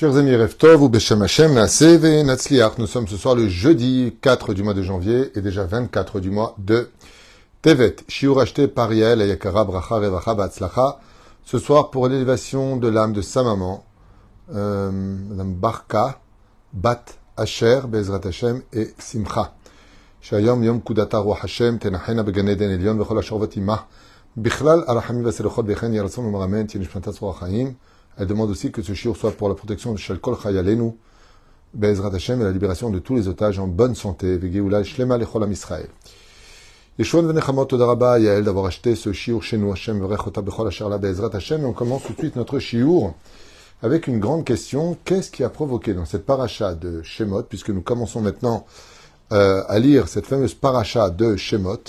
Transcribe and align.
Chers 0.00 0.16
amis, 0.16 0.36
Reftov 0.36 0.82
ou 0.82 0.88
Beshem 0.90 1.22
Hashem, 1.22 1.54
Naaseve, 1.54 2.22
Natsliach, 2.22 2.72
nous 2.78 2.86
sommes 2.86 3.08
ce 3.08 3.16
soir 3.16 3.34
le 3.34 3.48
jeudi 3.48 4.14
4 4.20 4.52
du 4.52 4.62
mois 4.62 4.74
de 4.74 4.82
janvier 4.82 5.32
et 5.34 5.40
déjà 5.40 5.64
24 5.64 6.20
du 6.20 6.30
mois 6.30 6.54
de 6.58 6.90
Tevet. 7.62 7.96
Shiur 8.06 8.38
acheté 8.38 8.68
par 8.68 8.92
Yael, 8.92 9.22
Ayakara, 9.22 9.64
Bracha, 9.64 9.94
Revacha, 9.96 10.34
Batzlacha. 10.34 11.00
Ce 11.44 11.58
soir 11.58 11.90
pour 11.90 12.08
l'élévation 12.08 12.76
de 12.76 12.88
l'âme 12.88 13.14
de 13.14 13.22
sa 13.22 13.42
maman, 13.42 13.84
euh, 14.54 14.90
Madame 14.90 15.54
Barka, 15.54 16.20
Bat 16.74 17.04
Asher, 17.38 17.80
Bezrat 17.88 18.20
Hashem 18.26 18.62
et 18.72 18.94
Simcha. 18.98 19.52
שהיום 20.20 20.62
יום 20.62 20.80
כודתה 20.80 21.16
רוח 21.16 21.44
השם, 21.44 21.78
תנחנה 21.78 22.22
בגן 22.22 22.48
עדן 22.48 22.70
עליון 22.70 23.00
וכל 23.00 23.18
השורבות 23.18 23.56
עמה. 23.56 23.76
בכלל, 24.36 24.82
הרחמים 24.86 25.24
והסליחות 25.24 25.64
וכן 25.68 25.92
יהי 25.92 26.00
רצון 26.00 26.24
ומרמן, 26.26 26.66
תהיה 26.66 26.82
נשמתה 26.82 27.12
צרור 27.12 27.30
החיים. 27.30 27.72
elle 28.21 28.27
demande 28.27 28.51
aussi 28.51 28.71
que 28.71 28.83
ce 28.83 28.93
shiur 28.93 29.17
soit 29.17 29.31
pour 29.31 29.49
la 29.49 29.55
protection 29.55 29.93
de 29.93 29.97
Shalkol 29.97 30.37
Chayalenu, 30.39 30.91
Be'ezrat 31.73 32.13
Hashem 32.13 32.39
et 32.39 32.43
la 32.43 32.51
libération 32.51 32.91
de 32.91 32.99
tous 32.99 33.15
les 33.15 33.27
otages 33.27 33.57
en 33.57 33.65
bonne 33.65 33.95
santé. 33.95 34.37
Vegeoula 34.37 34.83
Shlema 34.83 35.17
Lechol 35.17 35.41
Am 35.41 35.51
Israël. 35.51 35.87
Yeshua 36.99 37.23
Venechamot 37.23 37.65
Todaraba 37.65 38.19
Yael 38.19 38.43
d'avoir 38.43 38.67
acheté 38.67 38.93
ce 38.93 39.11
shiur 39.11 39.41
chez 39.41 39.57
nous, 39.57 39.71
Hashem 39.71 39.99
Verechota 39.99 40.43
Bechol 40.43 40.67
Asher 40.67 40.85
La 40.87 40.99
Be'ezrat 40.99 41.31
Hashem. 41.35 41.63
Et 41.63 41.65
on 41.65 41.73
commence 41.73 42.03
tout 42.03 42.13
de 42.13 42.19
suite 42.19 42.35
notre 42.35 42.59
shiur 42.59 43.15
avec 43.81 44.05
une 44.05 44.19
grande 44.19 44.45
question. 44.45 44.95
Qu'est-ce 45.03 45.31
qui 45.31 45.43
a 45.43 45.49
provoqué 45.49 45.95
dans 45.95 46.05
cette 46.05 46.27
paracha 46.27 46.75
de 46.75 47.01
Shemot, 47.01 47.41
puisque 47.41 47.71
nous 47.71 47.81
commençons 47.81 48.21
maintenant 48.21 48.67
euh, 49.31 49.63
à 49.67 49.79
lire 49.79 50.07
cette 50.07 50.27
fameuse 50.27 50.53
paracha 50.53 51.09
de 51.09 51.37
Shemot, 51.37 51.81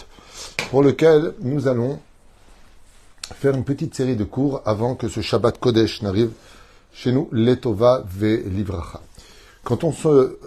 pour 0.71 0.83
lequel 0.83 1.35
nous 1.43 1.69
allons 1.69 1.99
faire 3.33 3.55
une 3.55 3.65
petite 3.65 3.95
série 3.95 4.17
de 4.17 4.25
cours 4.25 4.63
avant 4.65 4.95
que 4.95 5.09
ce 5.09 5.21
Shabbat 5.21 5.59
Kodesh 5.59 6.03
n'arrive 6.03 6.31
chez 6.93 7.13
nous, 7.13 7.29
Letova 7.33 8.05
ve 8.07 8.43
Livracha. 8.47 9.01
Quand 9.65 9.85
on 9.85 9.93
se 9.93 10.09
euh, 10.09 10.39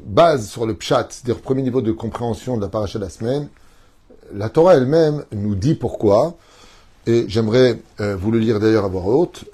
base 0.00 0.48
sur 0.48 0.66
le 0.66 0.74
Pshat, 0.74 1.08
c'est-à-dire 1.10 1.40
premier 1.40 1.62
niveau 1.62 1.82
de 1.82 1.92
compréhension 1.92 2.56
de 2.56 2.62
la 2.62 2.68
paracha 2.68 2.98
de 2.98 3.04
la 3.04 3.10
semaine, 3.10 3.48
la 4.34 4.48
Torah 4.48 4.74
elle-même 4.74 5.24
nous 5.32 5.54
dit 5.54 5.74
pourquoi, 5.74 6.36
et 7.06 7.26
j'aimerais 7.28 7.80
euh, 8.00 8.16
vous 8.16 8.30
le 8.30 8.38
lire 8.38 8.60
d'ailleurs 8.60 8.84
à 8.84 8.88
voix 8.88 9.02
haute. 9.02 9.44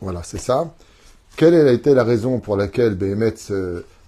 Voilà, 0.00 0.22
c'est 0.22 0.38
ça. 0.38 0.74
Quelle 1.36 1.54
a 1.54 1.72
été 1.72 1.94
la 1.94 2.04
raison 2.04 2.38
pour 2.38 2.56
laquelle 2.56 2.94
Béhémet, 2.94 3.34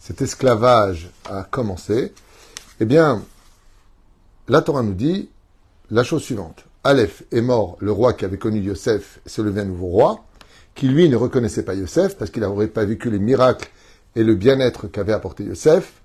cet 0.01 0.21
esclavage 0.21 1.11
a 1.29 1.45
commencé? 1.45 2.13
Eh 2.81 2.85
bien, 2.85 3.23
la 4.49 4.61
Torah 4.61 4.83
nous 4.83 4.95
dit 4.95 5.31
la 5.91 6.05
chose 6.05 6.23
suivante. 6.23 6.65
Aleph 6.85 7.23
est 7.31 7.43
mort, 7.43 7.77
le 7.79 7.93
roi 7.93 8.13
qui 8.13 8.25
avait 8.25 8.39
connu 8.39 8.59
Yosef, 8.59 9.21
se 9.25 9.41
levé 9.41 9.61
un 9.61 9.67
nouveau 9.67 9.87
roi, 9.87 10.25
qui 10.75 10.89
lui 10.89 11.09
ne 11.09 11.15
reconnaissait 11.15 11.63
pas 11.63 11.75
Yosef 11.75 12.17
parce 12.17 12.33
qu'il 12.33 12.43
n'aurait 12.43 12.67
pas 12.67 12.85
vécu 12.85 13.09
les 13.09 13.21
miracles 13.21 13.71
et 14.17 14.25
le 14.25 14.35
bien-être 14.35 14.89
qu'avait 14.89 15.13
apporté 15.13 15.45
Yosef. 15.45 16.03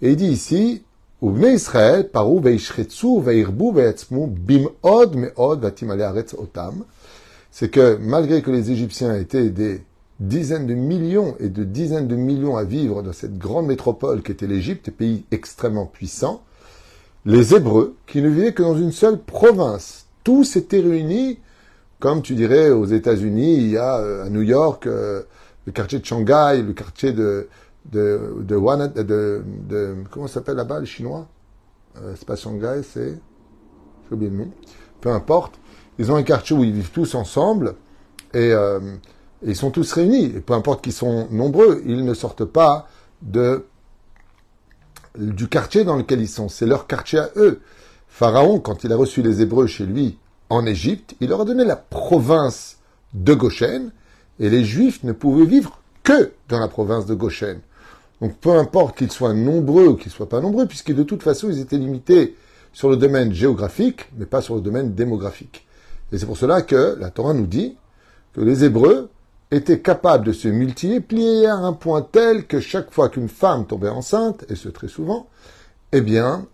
Et 0.00 0.12
il 0.12 0.16
dit 0.16 0.28
ici, 0.28 0.82
Israël, 1.22 2.08
paru 2.08 2.40
veishretsu 2.40 3.20
veirbu 3.20 3.74
ve'etzmu 3.74 4.26
bim'od 4.26 5.16
me'od 5.16 5.72
otam? 6.38 6.84
C'est 7.50 7.68
que 7.68 7.98
malgré 8.00 8.40
que 8.40 8.50
les 8.50 8.70
Égyptiens 8.70 9.14
étaient 9.16 9.50
des 9.50 9.82
dizaines 10.18 10.66
de 10.66 10.74
millions 10.74 11.34
et 11.40 11.50
de 11.50 11.64
dizaines 11.64 12.08
de 12.08 12.16
millions 12.16 12.56
à 12.56 12.64
vivre 12.64 13.02
dans 13.02 13.12
cette 13.12 13.36
grande 13.36 13.66
métropole 13.66 14.22
qui 14.22 14.32
était 14.32 14.46
l'Égypte, 14.46 14.90
pays 14.90 15.24
extrêmement 15.30 15.86
puissant, 15.86 16.42
les 17.26 17.54
Hébreux, 17.54 17.96
qui 18.06 18.22
ne 18.22 18.28
vivaient 18.28 18.54
que 18.54 18.62
dans 18.62 18.78
une 18.78 18.92
seule 18.92 19.18
province, 19.18 20.05
tous 20.26 20.56
étaient 20.56 20.80
réunis, 20.80 21.38
comme 22.00 22.20
tu 22.20 22.34
dirais 22.34 22.70
aux 22.70 22.84
États-Unis, 22.84 23.58
il 23.58 23.70
y 23.70 23.76
a 23.76 23.98
euh, 23.98 24.24
à 24.26 24.28
New 24.28 24.42
York 24.42 24.88
euh, 24.88 25.22
le 25.66 25.70
quartier 25.70 26.00
de 26.00 26.04
Shanghai, 26.04 26.64
le 26.66 26.72
quartier 26.72 27.12
de 27.12 27.48
de 27.92 28.34
de, 28.42 29.94
comment 30.10 30.26
s'appelle 30.26 30.56
là-bas 30.56 30.80
les 30.80 30.86
Chinois? 30.86 31.28
Euh, 31.98 32.14
C'est 32.16 32.26
pas 32.26 32.34
Shanghai, 32.34 32.80
c'est 32.82 33.20
j'ai 34.08 34.14
oublié 34.14 34.32
le 34.32 34.38
nom. 34.38 34.50
Peu 35.00 35.10
importe, 35.10 35.60
ils 35.96 36.10
ont 36.10 36.16
un 36.16 36.24
quartier 36.24 36.56
où 36.56 36.64
ils 36.64 36.72
vivent 36.72 36.90
tous 36.90 37.14
ensemble 37.14 37.76
et 38.34 38.50
et 38.50 39.50
ils 39.50 39.54
sont 39.54 39.70
tous 39.70 39.92
réunis. 39.92 40.24
Et 40.36 40.40
peu 40.40 40.54
importe 40.54 40.82
qu'ils 40.82 40.92
sont 40.92 41.28
nombreux, 41.30 41.82
ils 41.86 42.04
ne 42.04 42.14
sortent 42.14 42.46
pas 42.46 42.88
de 43.22 43.64
du 45.16 45.46
quartier 45.46 45.84
dans 45.84 45.96
lequel 45.96 46.20
ils 46.20 46.28
sont. 46.28 46.48
C'est 46.48 46.66
leur 46.66 46.88
quartier 46.88 47.20
à 47.20 47.30
eux. 47.36 47.60
Pharaon, 48.08 48.60
quand 48.60 48.84
il 48.84 48.92
a 48.92 48.96
reçu 48.96 49.22
les 49.22 49.42
Hébreux 49.42 49.66
chez 49.66 49.84
lui 49.84 50.18
en 50.48 50.64
Égypte, 50.64 51.14
il 51.20 51.28
leur 51.28 51.42
a 51.42 51.44
donné 51.44 51.64
la 51.64 51.76
province 51.76 52.78
de 53.14 53.34
Goshen, 53.34 53.92
et 54.38 54.50
les 54.50 54.64
Juifs 54.64 55.02
ne 55.02 55.12
pouvaient 55.12 55.46
vivre 55.46 55.80
que 56.02 56.32
dans 56.48 56.60
la 56.60 56.68
province 56.68 57.06
de 57.06 57.14
Goshen. 57.14 57.60
Donc 58.20 58.36
peu 58.38 58.52
importe 58.52 58.96
qu'ils 58.96 59.12
soient 59.12 59.34
nombreux 59.34 59.88
ou 59.88 59.94
qu'ils 59.96 60.12
soient 60.12 60.28
pas 60.28 60.40
nombreux, 60.40 60.66
puisque 60.66 60.92
de 60.92 61.02
toute 61.02 61.22
façon 61.22 61.48
ils 61.50 61.58
étaient 61.58 61.78
limités 61.78 62.36
sur 62.72 62.90
le 62.90 62.96
domaine 62.96 63.32
géographique, 63.32 64.06
mais 64.16 64.26
pas 64.26 64.42
sur 64.42 64.54
le 64.54 64.60
domaine 64.60 64.94
démographique. 64.94 65.66
Et 66.12 66.18
c'est 66.18 66.26
pour 66.26 66.36
cela 66.36 66.62
que 66.62 66.96
la 67.00 67.10
Torah 67.10 67.34
nous 67.34 67.46
dit 67.46 67.76
que 68.34 68.40
les 68.40 68.64
Hébreux 68.64 69.10
étaient 69.50 69.80
capables 69.80 70.26
de 70.26 70.32
se 70.32 70.48
multiplier 70.48 71.46
à 71.46 71.56
un 71.56 71.72
point 71.72 72.02
tel 72.02 72.46
que 72.46 72.60
chaque 72.60 72.90
fois 72.90 73.08
qu'une 73.08 73.28
femme 73.28 73.66
tombait 73.66 73.88
enceinte, 73.88 74.44
et 74.48 74.56
ce 74.56 74.68
très 74.68 74.88
souvent, 74.88 75.28
eh 75.92 76.00
bien, 76.00 76.46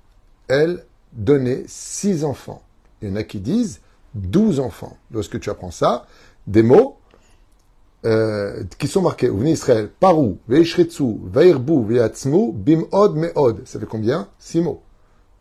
elle 0.49 0.85
donnait 1.13 1.65
six 1.67 2.25
enfants. 2.25 2.63
Il 3.01 3.09
y 3.09 3.13
en 3.13 3.17
a 3.17 3.23
qui 3.23 3.41
disent 3.41 3.81
douze 4.15 4.61
enfants. 4.61 4.97
Lorsque 5.11 5.41
tu 5.41 5.51
apprends 5.51 5.71
ça, 5.71 6.07
des 6.47 6.63
mots 6.63 6.99
euh, 8.05 8.65
qui 8.79 8.89
sont 8.89 9.03
marqués. 9.03 9.29
Vous 9.29 9.39
venez 9.39 9.53
Israël, 9.53 9.89
Parou, 10.01 10.39
Veishretsu, 10.49 11.19
Vairbu, 11.25 11.85
Veatzmu, 11.87 12.53
Bimod, 12.53 13.15
Meod. 13.15 13.67
Ça 13.67 13.79
fait 13.79 13.87
combien? 13.87 14.29
Six 14.39 14.61
mots. 14.61 14.83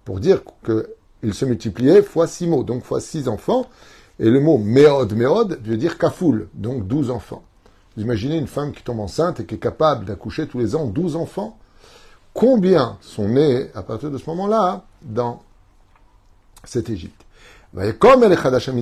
Pour 0.06 0.20
dire 0.20 0.44
qu'il 0.64 1.34
se 1.34 1.46
multipliait 1.46 2.04
fois 2.04 2.28
six 2.28 2.48
mots, 2.48 2.64
donc 2.64 2.84
fois 2.84 3.00
six 3.00 3.28
enfants. 3.28 3.68
Et 4.20 4.30
le 4.30 4.40
mot 4.40 4.60
Meod, 4.60 5.14
Meod 5.14 5.60
veut 5.64 5.78
dire 5.78 5.98
Kafoul, 5.98 6.50
donc 6.54 6.88
douze 6.88 7.10
enfants. 7.10 7.44
Vous 7.96 8.04
imaginez 8.04 8.38
une 8.38 8.48
femme 8.48 8.72
qui 8.72 8.84
tombe 8.84 9.00
enceinte 9.00 9.40
et 9.40 9.46
qui 9.46 9.56
est 9.56 9.60
capable 9.60 10.06
d'accoucher 10.06 10.48
tous 10.48 10.60
les 10.60 10.76
ans 10.76 10.86
douze 10.86 11.16
enfants 11.16 11.58
Combien 12.34 12.98
sont 13.02 13.28
nés 13.28 13.68
à 13.76 13.84
partir 13.84 14.10
de 14.10 14.18
ce 14.18 14.30
moment-là 14.30 14.86
dans 15.02 15.42
cette 16.64 16.90
Égypte 16.90 17.26
Comme 18.00 18.24
el 18.24 18.38
Chadash 18.38 18.70
al 18.70 18.76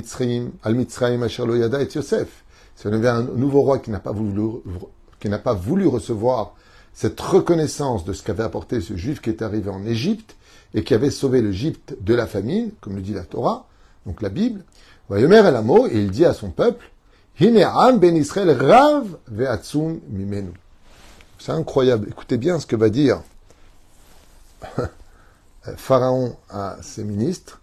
Mitzrayim 0.75 1.23
asher 1.23 1.45
lo 1.45 1.55
yada 1.55 1.81
et 1.81 1.89
Yosef. 1.93 2.43
Si 2.75 2.87
on 2.87 2.93
avait 2.93 3.09
un 3.09 3.21
nouveau 3.21 3.61
roi 3.61 3.79
qui 3.79 3.91
n'a 3.91 3.99
pas 3.99 4.11
voulu, 4.11 4.61
qui 5.19 5.29
n'a 5.29 5.37
pas 5.37 5.53
voulu 5.53 5.85
recevoir 5.85 6.55
cette 6.93 7.19
reconnaissance 7.19 8.03
de 8.03 8.13
ce 8.13 8.23
qu'avait 8.23 8.43
apporté 8.43 8.81
ce 8.81 8.95
juif 8.95 9.21
qui 9.21 9.29
est 9.29 9.41
arrivé 9.41 9.69
en 9.69 9.85
Égypte 9.85 10.35
et 10.73 10.83
qui 10.83 10.93
avait 10.93 11.11
sauvé 11.11 11.41
l'Égypte 11.41 11.95
de 12.01 12.13
la 12.15 12.25
famine, 12.25 12.71
comme 12.81 12.95
le 12.95 13.01
dit 13.01 13.13
la 13.13 13.23
Torah, 13.23 13.67
donc 14.05 14.21
la 14.21 14.29
Bible, 14.29 14.63
Vayomer 15.09 15.37
el 15.37 15.55
Amo, 15.55 15.87
et 15.87 15.95
il 15.95 16.11
dit 16.11 16.25
à 16.25 16.33
son 16.33 16.49
peuple, 16.49 16.89
Hine 17.39 17.63
am 17.63 17.99
ben 17.99 18.17
Israël 18.17 18.51
rav 18.51 19.17
ve'atzum 19.27 19.99
mimenu. 20.09 20.51
C'est 21.37 21.53
incroyable. 21.53 22.07
Écoutez 22.09 22.37
bien 22.37 22.59
ce 22.59 22.65
que 22.65 22.75
va 22.75 22.89
dire 22.89 23.21
Pharaon 25.77 26.35
à 26.49 26.77
ses 26.81 27.05
ministres. 27.05 27.61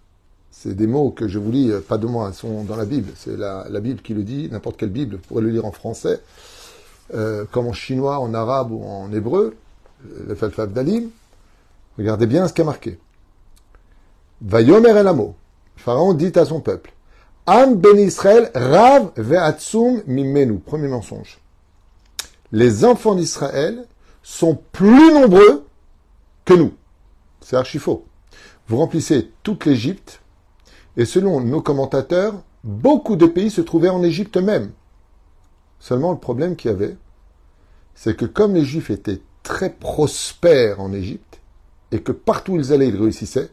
C'est 0.59 0.73
des 0.73 0.87
mots 0.87 1.11
que 1.11 1.27
je 1.27 1.37
vous 1.37 1.51
lis, 1.51 1.69
euh, 1.69 1.81
pas 1.81 1.99
de 1.99 2.07
moi, 2.07 2.31
ils 2.33 2.35
sont 2.35 2.63
dans 2.63 2.75
la 2.75 2.85
Bible. 2.85 3.11
C'est 3.15 3.37
la, 3.37 3.79
Bible 3.79 4.01
qui 4.01 4.15
le 4.15 4.23
dit, 4.23 4.49
n'importe 4.51 4.77
quelle 4.77 4.89
Bible, 4.89 5.17
vous 5.17 5.21
pourrez 5.21 5.43
le 5.43 5.51
lire 5.51 5.65
en 5.65 5.71
français, 5.71 6.19
euh, 7.13 7.45
comme 7.51 7.67
en 7.67 7.73
chinois, 7.73 8.17
en 8.17 8.33
arabe 8.33 8.71
ou 8.71 8.83
en 8.83 9.11
hébreu, 9.11 9.55
le 10.27 10.33
Falfab 10.33 10.73
Dalim. 10.73 11.09
Regardez 11.99 12.25
bien 12.25 12.47
ce 12.47 12.53
qui 12.53 12.61
a 12.61 12.63
marqué. 12.63 12.97
Vayomer 14.41 14.97
el 14.97 15.07
Amo. 15.07 15.35
Pharaon 15.75 16.15
dit 16.15 16.31
à 16.35 16.45
son 16.45 16.59
peuple, 16.59 16.91
Am 17.45 17.75
ben 17.75 17.99
Israël 17.99 18.49
rav 18.55 19.11
ve'atsum 19.15 20.01
mimenu. 20.07 20.57
Premier 20.57 20.87
mensonge. 20.87 21.37
Les 22.51 22.83
enfants 22.83 23.13
d'Israël 23.13 23.85
sont 24.23 24.57
plus 24.71 25.13
nombreux 25.13 25.67
que 26.45 26.55
nous. 26.55 26.73
C'est 27.41 27.55
archi 27.55 27.77
faux. 27.77 28.05
Vous 28.67 28.77
remplissez 28.77 29.31
toute 29.43 29.65
l'Égypte, 29.65 30.19
et 30.97 31.05
selon 31.05 31.39
nos 31.39 31.61
commentateurs, 31.61 32.33
beaucoup 32.63 33.15
de 33.15 33.25
pays 33.25 33.49
se 33.49 33.61
trouvaient 33.61 33.89
en 33.89 34.03
Égypte 34.03 34.37
même. 34.37 34.71
Seulement, 35.79 36.11
le 36.11 36.17
problème 36.17 36.55
qu'il 36.55 36.71
y 36.71 36.73
avait, 36.73 36.97
c'est 37.95 38.17
que 38.17 38.25
comme 38.25 38.53
les 38.53 38.65
Juifs 38.65 38.89
étaient 38.89 39.21
très 39.43 39.69
prospères 39.69 40.81
en 40.81 40.91
Égypte, 40.91 41.39
et 41.91 42.01
que 42.01 42.11
partout 42.11 42.53
où 42.53 42.57
ils 42.57 42.73
allaient, 42.73 42.89
ils 42.89 43.01
réussissaient, 43.01 43.49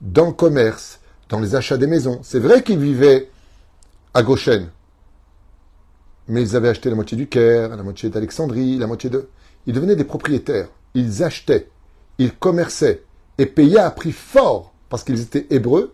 dans 0.00 0.26
le 0.26 0.32
commerce, 0.32 1.00
dans 1.28 1.40
les 1.40 1.54
achats 1.54 1.76
des 1.76 1.86
maisons, 1.86 2.20
c'est 2.22 2.38
vrai 2.38 2.62
qu'ils 2.62 2.78
vivaient 2.78 3.28
à 4.14 4.22
Goshen, 4.22 4.70
mais 6.28 6.42
ils 6.42 6.56
avaient 6.56 6.68
acheté 6.68 6.88
la 6.88 6.96
moitié 6.96 7.16
du 7.16 7.28
Caire, 7.28 7.76
la 7.76 7.82
moitié 7.82 8.08
d'Alexandrie, 8.10 8.78
la 8.78 8.86
moitié 8.86 9.10
de... 9.10 9.28
Ils 9.66 9.74
devenaient 9.74 9.96
des 9.96 10.04
propriétaires. 10.04 10.68
Ils 10.94 11.22
achetaient, 11.22 11.68
ils 12.18 12.32
commerçaient 12.32 13.02
et 13.38 13.46
payaient 13.46 13.78
à 13.78 13.90
prix 13.90 14.12
fort 14.12 14.72
parce 14.88 15.04
qu'ils 15.04 15.20
étaient 15.20 15.46
hébreux. 15.50 15.92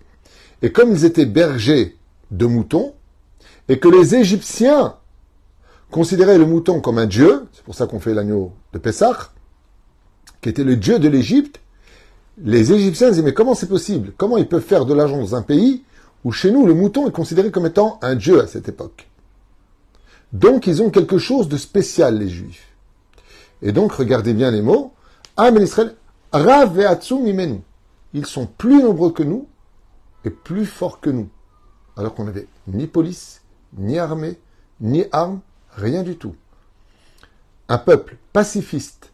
Et 0.63 0.71
comme 0.71 0.93
ils 0.93 1.05
étaient 1.05 1.27
bergers 1.27 1.97
de 2.31 2.47
moutons, 2.47 2.95
et 3.69 3.79
que 3.79 3.89
les 3.89 4.15
Égyptiens 4.15 4.97
considéraient 5.91 6.39
le 6.39 6.47
mouton 6.47 6.81
comme 6.81 6.99
un 6.99 7.07
dieu, 7.07 7.47
c'est 7.53 7.65
pour 7.65 7.75
ça 7.75 7.87
qu'on 7.87 8.01
fait 8.01 8.15
l'agneau 8.15 8.53
de 8.73 8.79
Pessah, 8.79 9.31
qui 10.41 10.49
était 10.49 10.65
le 10.65 10.77
dieu 10.77 10.99
de 10.99 11.09
l'Égypte, 11.09 11.61
les 12.43 12.73
Égyptiens 12.73 13.11
disaient 13.11 13.23
mais 13.23 13.35
comment 13.35 13.55
c'est 13.55 13.69
possible? 13.69 14.13
Comment 14.17 14.39
ils 14.39 14.49
peuvent 14.49 14.65
faire 14.65 14.87
de 14.87 14.95
l'argent 14.95 15.19
dans 15.19 15.35
un 15.35 15.43
pays 15.43 15.85
où 16.25 16.33
chez 16.33 16.51
nous 16.51 16.67
le 16.67 16.75
mouton 16.75 17.09
est 17.09 17.13
considéré 17.13 17.51
comme 17.51 17.67
étant 17.67 17.99
un 18.03 18.15
dieu 18.15 18.41
à 18.41 18.47
cette 18.47 18.69
époque? 18.69 19.09
Donc 20.33 20.67
ils 20.67 20.83
ont 20.83 20.91
quelque 20.91 21.19
chose 21.19 21.49
de 21.49 21.57
spécial 21.57 22.19
les 22.19 22.29
Juifs. 22.29 22.69
Et 23.61 23.73
donc 23.73 23.93
regardez 23.93 24.33
bien 24.33 24.51
les 24.51 24.63
mots. 24.63 24.93
Amen 25.37 25.63
Israël, 25.63 25.95
Rav. 26.33 26.81
Ils 28.15 28.27
sont 28.27 28.47
plus 28.47 28.83
nombreux 28.83 29.13
que 29.13 29.23
nous 29.23 29.47
et 30.25 30.31
plus 30.31 30.67
forts 30.67 31.01
que 31.01 31.11
nous. 31.11 31.29
Alors 31.97 32.15
qu'on 32.15 32.25
n'avait 32.25 32.49
ni 32.67 32.87
police, 32.87 33.43
ni 33.75 33.99
armée, 33.99 34.39
ni 34.81 35.05
armes, 35.13 35.41
rien 35.71 36.03
du 36.03 36.17
tout. 36.17 36.35
Un 37.69 37.79
peuple 37.79 38.17
pacifiste 38.33 39.13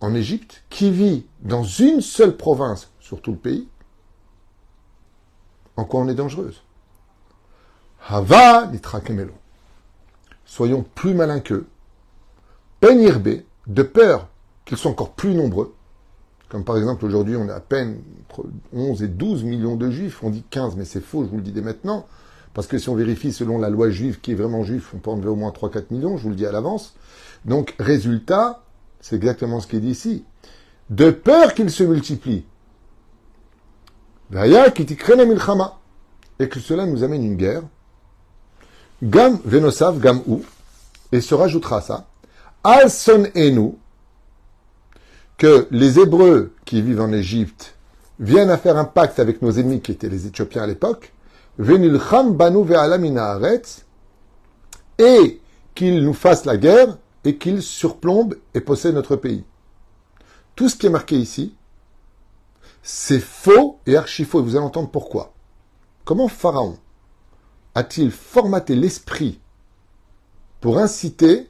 en 0.00 0.14
Égypte 0.14 0.64
qui 0.70 0.90
vit 0.90 1.26
dans 1.40 1.64
une 1.64 2.00
seule 2.00 2.36
province 2.36 2.90
sur 3.00 3.20
tout 3.20 3.32
le 3.32 3.38
pays, 3.38 3.68
en 5.76 5.84
quoi 5.84 6.00
on 6.00 6.08
est 6.08 6.14
dangereuse? 6.14 6.62
Hava 8.08 8.66
nitrakemelo. 8.66 9.34
Soyons 10.44 10.82
plus 10.82 11.14
malins 11.14 11.40
qu'eux. 11.40 11.66
Penirbe, 12.80 13.42
de 13.66 13.82
peur 13.82 14.28
qu'ils 14.64 14.78
soient 14.78 14.90
encore 14.90 15.12
plus 15.12 15.34
nombreux. 15.34 15.74
Comme 16.48 16.64
par 16.64 16.78
exemple 16.78 17.04
aujourd'hui, 17.04 17.36
on 17.36 17.48
a 17.48 17.54
à 17.54 17.60
peine 17.60 18.00
entre 18.30 18.46
11 18.72 19.02
et 19.02 19.08
12 19.08 19.44
millions 19.44 19.76
de 19.76 19.90
juifs. 19.90 20.22
On 20.22 20.30
dit 20.30 20.44
15, 20.48 20.76
mais 20.76 20.84
c'est 20.84 21.02
faux, 21.02 21.24
je 21.24 21.28
vous 21.28 21.36
le 21.36 21.42
dis 21.42 21.52
dès 21.52 21.60
maintenant. 21.60 22.06
Parce 22.54 22.66
que 22.66 22.78
si 22.78 22.88
on 22.88 22.94
vérifie 22.94 23.32
selon 23.32 23.58
la 23.58 23.68
loi 23.68 23.90
juive 23.90 24.20
qui 24.20 24.32
est 24.32 24.34
vraiment 24.34 24.64
juif, 24.64 24.92
on 24.94 24.98
peut 24.98 25.10
enlever 25.10 25.28
au 25.28 25.36
moins 25.36 25.50
3-4 25.50 25.84
millions, 25.90 26.16
je 26.16 26.22
vous 26.22 26.30
le 26.30 26.34
dis 26.34 26.46
à 26.46 26.52
l'avance. 26.52 26.94
Donc, 27.44 27.74
résultat, 27.78 28.62
c'est 29.00 29.16
exactement 29.16 29.60
ce 29.60 29.66
qui 29.66 29.76
est 29.76 29.80
dit 29.80 29.90
ici. 29.90 30.24
De 30.90 31.10
peur 31.10 31.54
qu'ils 31.54 31.70
se 31.70 31.84
multiplient. 31.84 32.44
Et 34.34 36.48
que 36.48 36.60
cela 36.60 36.86
nous 36.86 37.02
amène 37.02 37.24
une 37.24 37.36
guerre. 37.36 37.62
Gam 39.02 39.38
venosav 39.44 40.00
gam 40.00 40.22
ou. 40.26 40.42
Et 41.12 41.20
se 41.20 41.34
rajoutera 41.34 41.80
ça. 41.80 42.06
Al 42.64 42.90
son 42.90 43.26
enu. 43.36 43.74
Que 45.38 45.68
les 45.70 46.00
Hébreux 46.00 46.52
qui 46.64 46.82
vivent 46.82 47.00
en 47.00 47.12
Égypte 47.12 47.76
viennent 48.18 48.50
à 48.50 48.58
faire 48.58 48.76
un 48.76 48.84
pacte 48.84 49.20
avec 49.20 49.40
nos 49.40 49.52
ennemis 49.52 49.80
qui 49.80 49.92
étaient 49.92 50.08
les 50.08 50.26
Éthiopiens 50.26 50.64
à 50.64 50.66
l'époque. 50.66 51.14
Et 54.98 55.40
qu'ils 55.74 56.04
nous 56.04 56.12
fassent 56.12 56.44
la 56.44 56.56
guerre 56.56 56.98
et 57.24 57.36
qu'il 57.36 57.62
surplombe 57.62 58.36
et 58.54 58.60
possède 58.60 58.96
notre 58.96 59.14
pays. 59.14 59.44
Tout 60.56 60.68
ce 60.68 60.74
qui 60.74 60.86
est 60.86 60.90
marqué 60.90 61.16
ici, 61.16 61.54
c'est 62.82 63.20
faux 63.20 63.78
et 63.86 63.96
archi 63.96 64.24
faux. 64.24 64.40
Et 64.40 64.42
vous 64.42 64.56
allez 64.56 64.64
entendre 64.64 64.90
pourquoi. 64.90 65.34
Comment 66.04 66.26
Pharaon 66.26 66.78
a-t-il 67.76 68.10
formaté 68.10 68.74
l'esprit 68.74 69.40
pour 70.60 70.78
inciter 70.78 71.48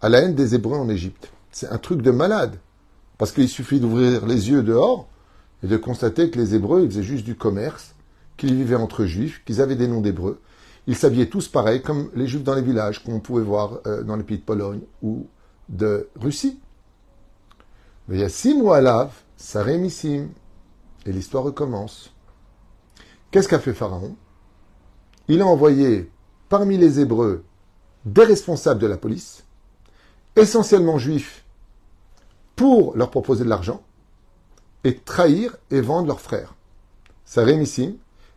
à 0.00 0.08
la 0.08 0.20
haine 0.20 0.36
des 0.36 0.54
Hébreux 0.54 0.78
en 0.78 0.88
Égypte? 0.88 1.32
C'est 1.50 1.68
un 1.68 1.78
truc 1.78 2.00
de 2.00 2.12
malade. 2.12 2.60
Parce 3.24 3.32
qu'il 3.32 3.48
suffit 3.48 3.80
d'ouvrir 3.80 4.26
les 4.26 4.50
yeux 4.50 4.62
dehors 4.62 5.08
et 5.62 5.66
de 5.66 5.78
constater 5.78 6.28
que 6.28 6.38
les 6.38 6.54
Hébreux, 6.54 6.82
ils 6.82 6.90
faisaient 6.90 7.02
juste 7.02 7.24
du 7.24 7.36
commerce, 7.36 7.94
qu'ils 8.36 8.54
vivaient 8.54 8.74
entre 8.74 9.06
juifs, 9.06 9.42
qu'ils 9.46 9.62
avaient 9.62 9.76
des 9.76 9.88
noms 9.88 10.02
d'Hébreux, 10.02 10.42
ils 10.86 10.94
s'habillaient 10.94 11.30
tous 11.30 11.48
pareil, 11.48 11.80
comme 11.80 12.10
les 12.14 12.26
juifs 12.26 12.44
dans 12.44 12.54
les 12.54 12.60
villages 12.60 13.02
qu'on 13.02 13.20
pouvait 13.20 13.42
voir 13.42 13.80
euh, 13.86 14.02
dans 14.02 14.16
les 14.16 14.24
pays 14.24 14.36
de 14.36 14.42
Pologne 14.42 14.82
ou 15.00 15.26
de 15.70 16.10
Russie. 16.16 16.60
Mais 18.08 18.16
il 18.16 18.20
y 18.20 18.24
a 18.24 18.28
six 18.28 18.54
mois 18.54 18.76
à 18.76 18.80
lave, 18.82 19.14
Sarémissim, 19.38 20.28
et 21.06 21.10
l'histoire 21.10 21.44
recommence. 21.44 22.12
Qu'est-ce 23.30 23.48
qu'a 23.48 23.58
fait 23.58 23.72
Pharaon? 23.72 24.16
Il 25.28 25.40
a 25.40 25.46
envoyé 25.46 26.10
parmi 26.50 26.76
les 26.76 27.00
Hébreux 27.00 27.42
des 28.04 28.24
responsables 28.24 28.82
de 28.82 28.86
la 28.86 28.98
police, 28.98 29.46
essentiellement 30.36 30.98
juifs, 30.98 31.43
pour 32.56 32.96
leur 32.96 33.10
proposer 33.10 33.44
de 33.44 33.48
l'argent 33.48 33.82
et 34.84 34.98
trahir 34.98 35.56
et 35.70 35.80
vendre 35.80 36.08
leurs 36.08 36.20
frères. 36.20 36.54
Sarémissim, 37.24 37.94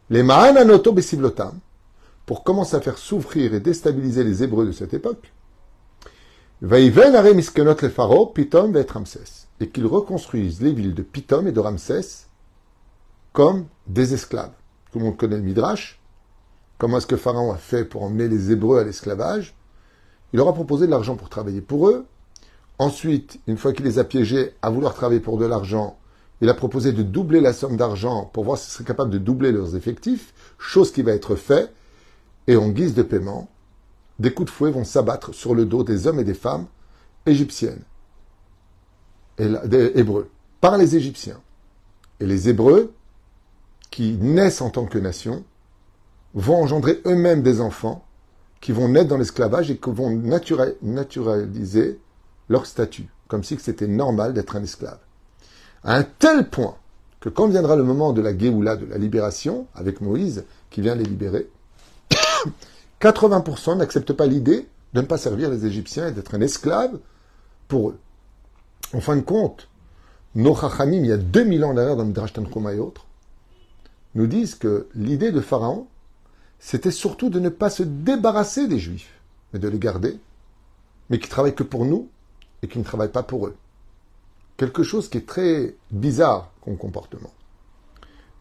les 0.10 0.24
Ma'ananoto 0.24 0.94
Besivlotam, 0.94 1.60
pour 2.26 2.44
commencer 2.44 2.76
à 2.76 2.82
faire 2.82 2.98
souffrir 2.98 3.54
et 3.54 3.60
déstabiliser 3.60 4.24
les 4.24 4.44
Hébreux 4.44 4.66
de 4.66 4.72
cette 4.72 4.94
époque, 4.94 5.32
Pitom 8.34 8.76
et 9.60 9.70
qu'ils 9.70 9.86
reconstruisent 9.86 10.62
les 10.62 10.74
villes 10.74 10.96
de 10.96 11.04
Pitom 11.04 11.48
et 11.48 11.52
de 11.52 11.60
Ramsès 11.60 12.26
comme 13.34 13.68
des 13.86 14.14
esclaves. 14.14 14.54
Tout 14.92 15.00
le 15.00 15.06
monde 15.06 15.18
connaît 15.18 15.38
le 15.38 15.44
Midrash. 15.44 16.02
Comment 16.78 16.98
est-ce 16.98 17.08
que 17.08 17.18
Pharaon 17.18 17.52
a 17.52 17.58
fait 17.58 17.86
pour 17.86 18.04
emmener 18.04 18.28
les 18.28 18.52
Hébreux 18.52 18.80
à 18.80 18.84
l'esclavage? 18.84 19.56
Il 20.34 20.38
leur 20.38 20.48
a 20.48 20.54
proposé 20.54 20.86
de 20.88 20.92
l'argent 20.92 21.16
pour 21.16 21.30
travailler 21.30 21.62
pour 21.62 21.90
eux. 21.90 22.06
Ensuite, 22.80 23.40
une 23.48 23.58
fois 23.58 23.74
qu'il 23.74 23.86
les 23.86 24.00
a 24.00 24.04
piégés 24.04 24.54
à 24.62 24.70
vouloir 24.70 24.94
travailler 24.94 25.20
pour 25.20 25.38
de 25.38 25.46
l'argent, 25.46 25.98
il 26.42 26.50
a 26.50 26.54
proposé 26.54 26.92
de 26.92 27.02
doubler 27.02 27.42
la 27.42 27.54
somme 27.54 27.78
d'argent 27.78 28.26
pour 28.26 28.44
voir 28.44 28.58
s'ils 28.58 28.72
seraient 28.72 28.84
capables 28.84 29.10
de 29.10 29.18
doubler 29.18 29.52
leurs 29.52 29.76
effectifs, 29.76 30.34
chose 30.60 30.92
qui 30.92 31.02
va 31.02 31.14
être 31.14 31.36
faite. 31.36 31.74
Et 32.46 32.56
en 32.56 32.70
guise 32.70 32.94
de 32.94 33.02
paiement, 33.02 33.50
des 34.20 34.34
coups 34.34 34.52
de 34.52 34.56
fouet 34.56 34.72
vont 34.72 34.84
s'abattre 34.84 35.34
sur 35.34 35.56
le 35.56 35.66
dos 35.66 35.84
des 35.84 36.08
hommes 36.08 36.20
et 36.20 36.24
des 36.24 36.34
femmes 36.34 36.68
égyptiennes, 37.26 37.82
et 39.38 39.48
des 39.66 39.92
Hébreux, 39.96 40.30
par 40.62 40.78
les 40.78 40.96
Égyptiens. 40.96 41.42
Et 42.20 42.26
les 42.26 42.50
Hébreux, 42.50 42.94
qui 43.92 44.18
naissent 44.18 44.62
en 44.62 44.70
tant 44.70 44.86
que 44.86 44.98
nation, 44.98 45.44
vont 46.34 46.62
engendrer 46.62 47.02
eux-mêmes 47.06 47.42
des 47.42 47.62
enfants 47.62 48.06
qui 48.62 48.72
vont 48.72 48.88
naître 48.90 49.10
dans 49.10 49.18
l'esclavage 49.18 49.70
et 49.70 49.78
qui 49.78 49.90
vont 49.92 50.10
naturaliser 50.82 52.00
leur 52.50 52.66
statut, 52.66 53.10
comme 53.28 53.44
si 53.44 53.58
c'était 53.60 53.88
normal 53.88 54.34
d'être 54.34 54.56
un 54.56 54.64
esclave. 54.64 55.00
À 55.84 55.96
un 55.96 56.04
tel 56.04 56.50
point 56.50 56.76
que 57.20 57.30
quand 57.30 57.48
viendra 57.48 57.76
le 57.76 57.84
moment 57.84 58.14
de 58.14 58.22
la 58.22 58.38
Géoula, 58.38 58.76
de 58.76 58.86
la 58.86 58.98
libération, 58.98 59.68
avec 59.74 60.02
Moïse 60.02 60.46
qui 60.70 60.82
vient 60.82 60.96
les 60.96 61.04
libérer, 61.04 61.50
80% 63.02 63.78
n'acceptent 63.78 64.14
pas 64.14 64.28
l'idée 64.28 64.68
de 64.94 65.02
ne 65.02 65.06
pas 65.06 65.18
servir 65.18 65.50
les 65.50 65.66
Égyptiens 65.66 66.08
et 66.08 66.12
d'être 66.12 66.36
un 66.36 66.42
esclave 66.42 67.00
pour 67.68 67.90
eux. 67.90 68.00
En 68.94 69.02
fin 69.02 69.16
de 69.16 69.22
compte, 69.22 69.68
nos 70.36 70.56
Chachamim, 70.56 71.04
il 71.04 71.08
y 71.08 71.12
a 71.12 71.18
2000 71.18 71.66
ans 71.66 71.74
derrière 71.74 71.96
dans 71.96 72.06
Midrash 72.06 72.34
Tanchuma 72.34 72.74
et 72.74 72.80
autres, 72.80 73.06
nous 74.16 74.28
disent 74.28 74.56
que 74.56 74.88
l'idée 74.96 75.32
de 75.32 75.42
Pharaon, 75.42 75.88
c'était 76.60 76.92
surtout 76.92 77.30
de 77.30 77.40
ne 77.40 77.50
pas 77.50 77.70
se 77.70 77.84
débarrasser 77.84 78.68
des 78.68 78.80
Juifs, 78.80 79.14
mais 79.52 79.60
de 79.60 79.68
les 79.68 79.80
garder, 79.80 80.18
mais 81.10 81.20
qui 81.20 81.30
travaillent 81.30 81.56
que 81.56 81.64
pour 81.64 81.86
nous 81.86 82.10
et 82.62 82.68
qui 82.68 82.80
ne 82.80 82.84
travaillent 82.84 83.12
pas 83.12 83.24
pour 83.24 83.48
eux. 83.48 83.56
Quelque 84.58 84.84
chose 84.84 85.10
qui 85.10 85.20
est 85.20 85.28
très 85.28 85.76
bizarre 85.92 86.52
comme 86.64 86.78
comportement. 86.78 87.32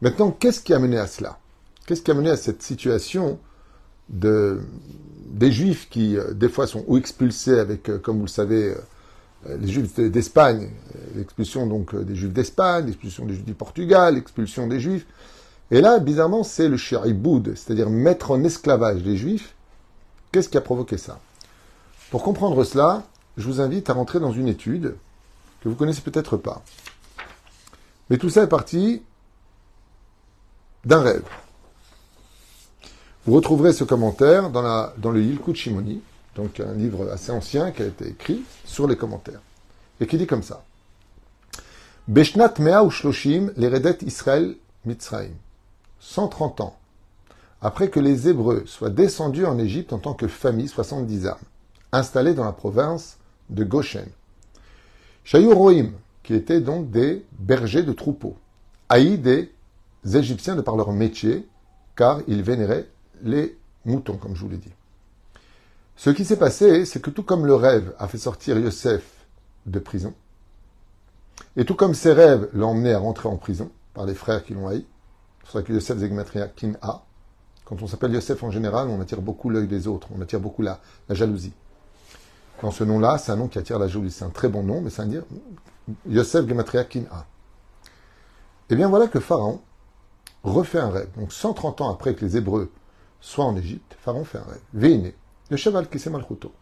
Maintenant, 0.00 0.30
qu'est-ce 0.30 0.60
qui 0.60 0.74
a 0.74 0.78
mené 0.78 0.98
à 0.98 1.06
cela? 1.06 1.38
Qu'est-ce 1.86 2.02
qui 2.02 2.10
a 2.10 2.14
mené 2.14 2.30
à 2.30 2.36
cette 2.36 2.62
situation 2.62 3.38
de, 4.08 4.60
des 5.26 5.52
juifs 5.52 5.88
qui, 5.88 6.16
euh, 6.16 6.32
des 6.32 6.48
fois, 6.48 6.66
sont 6.66 6.84
ou 6.86 6.96
expulsés 6.96 7.58
avec, 7.58 7.88
euh, 7.88 7.98
comme 7.98 8.16
vous 8.16 8.24
le 8.24 8.30
savez, 8.30 8.74
euh, 9.48 9.56
les 9.58 9.68
juifs 9.68 10.00
d'Espagne, 10.00 10.70
l'expulsion 11.14 11.66
donc 11.66 11.94
des 11.94 12.16
juifs 12.16 12.32
d'Espagne, 12.32 12.86
l'expulsion 12.86 13.26
des 13.26 13.34
juifs 13.34 13.44
du 13.44 13.54
Portugal, 13.54 14.14
l'expulsion 14.14 14.66
des 14.66 14.80
juifs. 14.80 15.06
Et 15.70 15.80
là, 15.80 15.98
bizarrement, 15.98 16.42
c'est 16.42 16.68
le 16.68 16.76
shariboud, 16.76 17.54
c'est-à-dire 17.54 17.90
mettre 17.90 18.32
en 18.32 18.42
esclavage 18.42 19.02
les 19.02 19.16
juifs. 19.16 19.54
Qu'est-ce 20.32 20.48
qui 20.48 20.58
a 20.58 20.60
provoqué 20.60 20.96
ça? 20.96 21.20
Pour 22.10 22.22
comprendre 22.22 22.64
cela, 22.64 23.04
je 23.36 23.46
vous 23.46 23.60
invite 23.60 23.90
à 23.90 23.92
rentrer 23.92 24.20
dans 24.20 24.32
une 24.32 24.48
étude 24.48 24.96
que 25.60 25.68
vous 25.68 25.74
connaissez 25.74 26.00
peut-être 26.00 26.36
pas. 26.36 26.62
Mais 28.10 28.18
tout 28.18 28.30
ça 28.30 28.42
est 28.42 28.48
parti 28.48 29.02
d'un 30.84 31.00
rêve. 31.00 31.24
Vous 33.26 33.34
retrouverez 33.34 33.72
ce 33.72 33.84
commentaire 33.84 34.50
dans, 34.50 35.10
le 35.10 35.22
Yilkut 35.22 35.54
Shimoni, 35.54 36.00
donc 36.36 36.60
un 36.60 36.74
livre 36.74 37.10
assez 37.10 37.32
ancien 37.32 37.72
qui 37.72 37.82
a 37.82 37.86
été 37.86 38.08
écrit 38.08 38.42
sur 38.64 38.86
les 38.86 38.96
commentaires, 38.96 39.40
et 40.00 40.06
qui 40.06 40.16
dit 40.16 40.26
comme 40.26 40.44
ça. 40.44 40.62
Beshnat 42.06 42.54
Mea 42.60 42.84
Ushloshim, 42.84 43.50
l'Eredet 43.56 43.98
Israël 44.02 44.54
Mitzrayim. 44.84 45.34
130 45.98 46.60
ans 46.60 46.76
après 47.60 47.88
que 47.88 47.98
les 47.98 48.28
Hébreux 48.28 48.64
soient 48.66 48.90
descendus 48.90 49.46
en 49.46 49.58
Égypte 49.58 49.92
en 49.92 49.98
tant 49.98 50.14
que 50.14 50.28
famille, 50.28 50.68
70 50.68 51.26
âmes, 51.26 51.36
installés 51.90 52.34
dans 52.34 52.44
la 52.44 52.52
province 52.52 53.16
de 53.50 53.64
Goshen. 53.64 54.08
Rohim, 55.32 55.92
qui 56.22 56.34
étaient 56.34 56.60
donc 56.60 56.90
des 56.90 57.24
bergers 57.38 57.82
de 57.82 57.92
troupeaux, 57.92 58.36
haïs 58.88 59.18
des 59.18 59.52
Égyptiens 60.14 60.56
de 60.56 60.60
par 60.60 60.76
leur 60.76 60.92
métier, 60.92 61.46
car 61.96 62.20
ils 62.28 62.42
vénéraient 62.42 62.88
les 63.22 63.56
moutons, 63.84 64.16
comme 64.16 64.36
je 64.36 64.40
vous 64.40 64.48
l'ai 64.48 64.56
dit. 64.56 64.72
Ce 65.96 66.10
qui 66.10 66.24
s'est 66.24 66.38
passé, 66.38 66.84
c'est 66.84 67.00
que 67.00 67.10
tout 67.10 67.22
comme 67.22 67.46
le 67.46 67.54
rêve 67.54 67.94
a 67.98 68.06
fait 68.06 68.18
sortir 68.18 68.58
Yosef 68.58 69.26
de 69.66 69.78
prison, 69.78 70.14
et 71.56 71.64
tout 71.64 71.74
comme 71.74 71.94
ses 71.94 72.12
rêves 72.12 72.48
l'ont 72.52 72.68
emmené 72.68 72.92
à 72.92 72.98
rentrer 72.98 73.28
en 73.28 73.36
prison 73.36 73.70
par 73.94 74.04
les 74.04 74.14
frères 74.14 74.44
qui 74.44 74.54
l'ont 74.54 74.68
haï, 74.68 74.84
c'est 75.44 75.52
ça 75.52 75.62
que 75.62 75.72
Yosef 75.72 75.98
Zegmatria 75.98 76.48
Kin 76.48 76.72
A, 76.82 77.04
quand 77.64 77.82
on 77.82 77.86
s'appelle 77.86 78.12
Yosef 78.12 78.42
en 78.42 78.50
général, 78.50 78.88
on 78.88 79.00
attire 79.00 79.22
beaucoup 79.22 79.48
l'œil 79.48 79.66
des 79.66 79.88
autres, 79.88 80.08
on 80.16 80.20
attire 80.20 80.40
beaucoup 80.40 80.62
la 80.62 80.80
jalousie. 81.10 81.52
Dans 82.62 82.70
ce 82.70 82.84
nom-là, 82.84 83.18
c'est 83.18 83.32
un 83.32 83.36
nom 83.36 83.48
qui 83.48 83.58
attire 83.58 83.78
la 83.78 83.88
jalousie. 83.88 84.14
C'est 84.14 84.24
un 84.24 84.30
très 84.30 84.48
bon 84.48 84.62
nom, 84.62 84.80
mais 84.80 84.90
ça 84.90 85.04
veut 85.04 85.10
dire 85.10 85.24
Yosef 86.08 86.48
Gematria 86.48 86.84
Kin 86.84 87.04
A. 87.10 87.26
Eh 88.70 88.76
bien 88.76 88.88
voilà 88.88 89.06
que 89.06 89.20
Pharaon 89.20 89.60
refait 90.42 90.80
un 90.80 90.90
rêve. 90.90 91.08
Donc 91.16 91.32
130 91.32 91.80
ans 91.82 91.92
après 91.92 92.14
que 92.14 92.24
les 92.24 92.36
Hébreux 92.36 92.72
soient 93.20 93.44
en 93.44 93.56
Égypte, 93.56 93.96
Pharaon 94.00 94.24
fait 94.24 94.38
un 94.38 94.44
rêve. 94.44 94.62
Véiné, 94.74 95.14
le 95.50 95.56
cheval 95.56 95.88
qui 95.88 95.98
s'est 95.98 96.10
mal 96.10 96.24
couteau. 96.24 96.52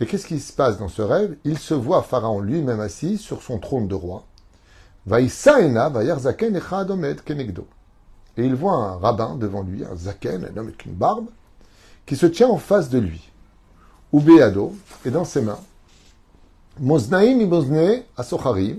Et 0.00 0.06
qu'est-ce 0.06 0.26
qui 0.26 0.40
se 0.40 0.52
passe 0.52 0.78
dans 0.78 0.88
ce 0.88 1.02
rêve? 1.02 1.36
Il 1.44 1.58
se 1.58 1.74
voit 1.74 2.02
Pharaon 2.02 2.40
lui-même 2.40 2.80
assis 2.80 3.16
sur 3.16 3.42
son 3.42 3.58
trône 3.58 3.86
de 3.86 3.94
roi. 3.94 4.24
Et 5.10 5.22
il 8.38 8.54
voit 8.54 8.72
un 8.72 8.96
rabbin 8.96 9.36
devant 9.36 9.62
lui, 9.62 9.84
un 9.84 9.94
zaken, 9.94 10.44
un 10.44 10.56
homme 10.56 10.66
avec 10.68 10.84
une 10.86 10.94
barbe, 10.94 11.26
qui 12.06 12.16
se 12.16 12.26
tient 12.26 12.48
en 12.48 12.58
face 12.58 12.88
de 12.88 12.98
lui. 12.98 13.30
Ubéado, 14.14 14.72
et 15.04 15.10
dans 15.10 15.24
ses 15.24 15.42
mains, 15.42 15.58
Moznaim 16.78 17.40
ibozne 17.40 18.02
asocharim, 18.16 18.78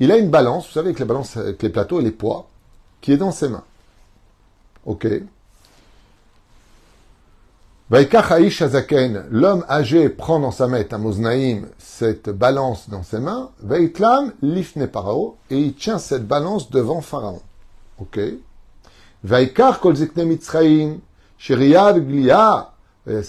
il 0.00 0.10
a 0.10 0.16
une 0.16 0.30
balance, 0.30 0.66
vous 0.66 0.72
savez, 0.72 0.88
avec 0.88 0.98
les 0.98 1.04
balances, 1.04 1.36
avec 1.36 1.62
les 1.62 1.68
plateaux 1.68 2.00
et 2.00 2.02
les 2.02 2.10
poids, 2.10 2.48
qui 3.00 3.12
est 3.12 3.16
dans 3.16 3.32
ses 3.32 3.48
mains. 3.48 3.64
Ok. 4.84 5.06
L'homme 9.30 9.64
âgé 9.68 10.08
prend 10.08 10.40
dans 10.40 10.52
sa 10.52 10.68
main, 10.68 10.84
à 10.90 10.98
Moznaïm, 10.98 11.66
cette 11.78 12.30
balance 12.30 12.88
dans 12.88 13.02
ses 13.02 13.18
mains. 13.18 13.50
Veitlam 13.62 14.32
lifne 14.42 14.86
parao, 14.86 15.36
et 15.50 15.58
il 15.58 15.74
tient 15.74 15.98
cette 15.98 16.26
balance 16.26 16.70
devant 16.70 17.00
Pharaon. 17.00 17.42
Ok. 17.98 18.20
Vaikar 19.22 19.80
kol 19.80 19.96
zikne 19.96 20.24
mitzraim, 20.24 21.00
shiriyad 21.36 21.98
glia, 22.06 22.69
et 23.06 23.22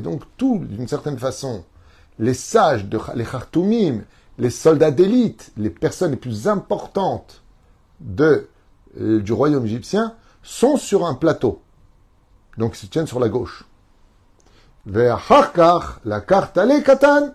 donc, 0.00 0.22
tout, 0.36 0.58
d'une 0.58 0.88
certaine 0.88 1.18
façon, 1.18 1.64
les 2.18 2.34
sages, 2.34 2.86
de, 2.86 2.98
les 3.14 3.24
Khartoumim, 3.24 4.02
les 4.38 4.50
soldats 4.50 4.90
d'élite, 4.90 5.52
les 5.56 5.70
personnes 5.70 6.10
les 6.12 6.16
plus 6.16 6.48
importantes 6.48 7.42
de, 8.00 8.48
euh, 8.98 9.20
du 9.20 9.32
royaume 9.32 9.66
égyptien, 9.66 10.14
sont 10.42 10.76
sur 10.76 11.06
un 11.06 11.14
plateau. 11.14 11.62
Donc, 12.56 12.74
ils 12.74 12.80
se 12.80 12.86
tiennent 12.86 13.06
sur 13.06 13.20
la 13.20 13.28
gauche. 13.28 13.64
la 14.86 16.20
carte 16.20 16.58
katan. 16.84 17.34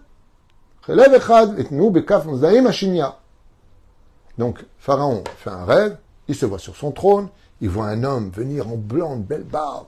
Donc, 4.38 4.66
Pharaon 4.78 5.24
fait 5.38 5.50
un 5.50 5.66
rêve, 5.66 5.98
il 6.28 6.36
se 6.36 6.46
voit 6.46 6.60
sur 6.60 6.76
son 6.76 6.92
trône, 6.92 7.30
il 7.62 7.70
voit 7.70 7.88
un 7.88 8.04
homme 8.04 8.30
venir 8.30 8.68
en 8.68 8.78
blanc, 8.78 9.18
de 9.18 9.24
belle 9.24 9.44
barbe, 9.44 9.88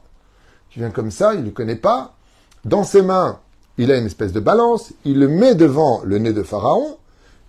qui 0.69 0.79
vient 0.79 0.91
comme 0.91 1.12
ça, 1.12 1.33
il 1.33 1.41
ne 1.41 1.45
le 1.45 1.51
connaît 1.51 1.75
pas. 1.75 2.15
Dans 2.65 2.83
ses 2.83 3.01
mains, 3.01 3.39
il 3.77 3.91
a 3.91 3.97
une 3.97 4.05
espèce 4.05 4.33
de 4.33 4.39
balance, 4.39 4.93
il 5.05 5.19
le 5.19 5.27
met 5.27 5.55
devant 5.55 6.01
le 6.03 6.17
nez 6.17 6.33
de 6.33 6.43
Pharaon, 6.43 6.97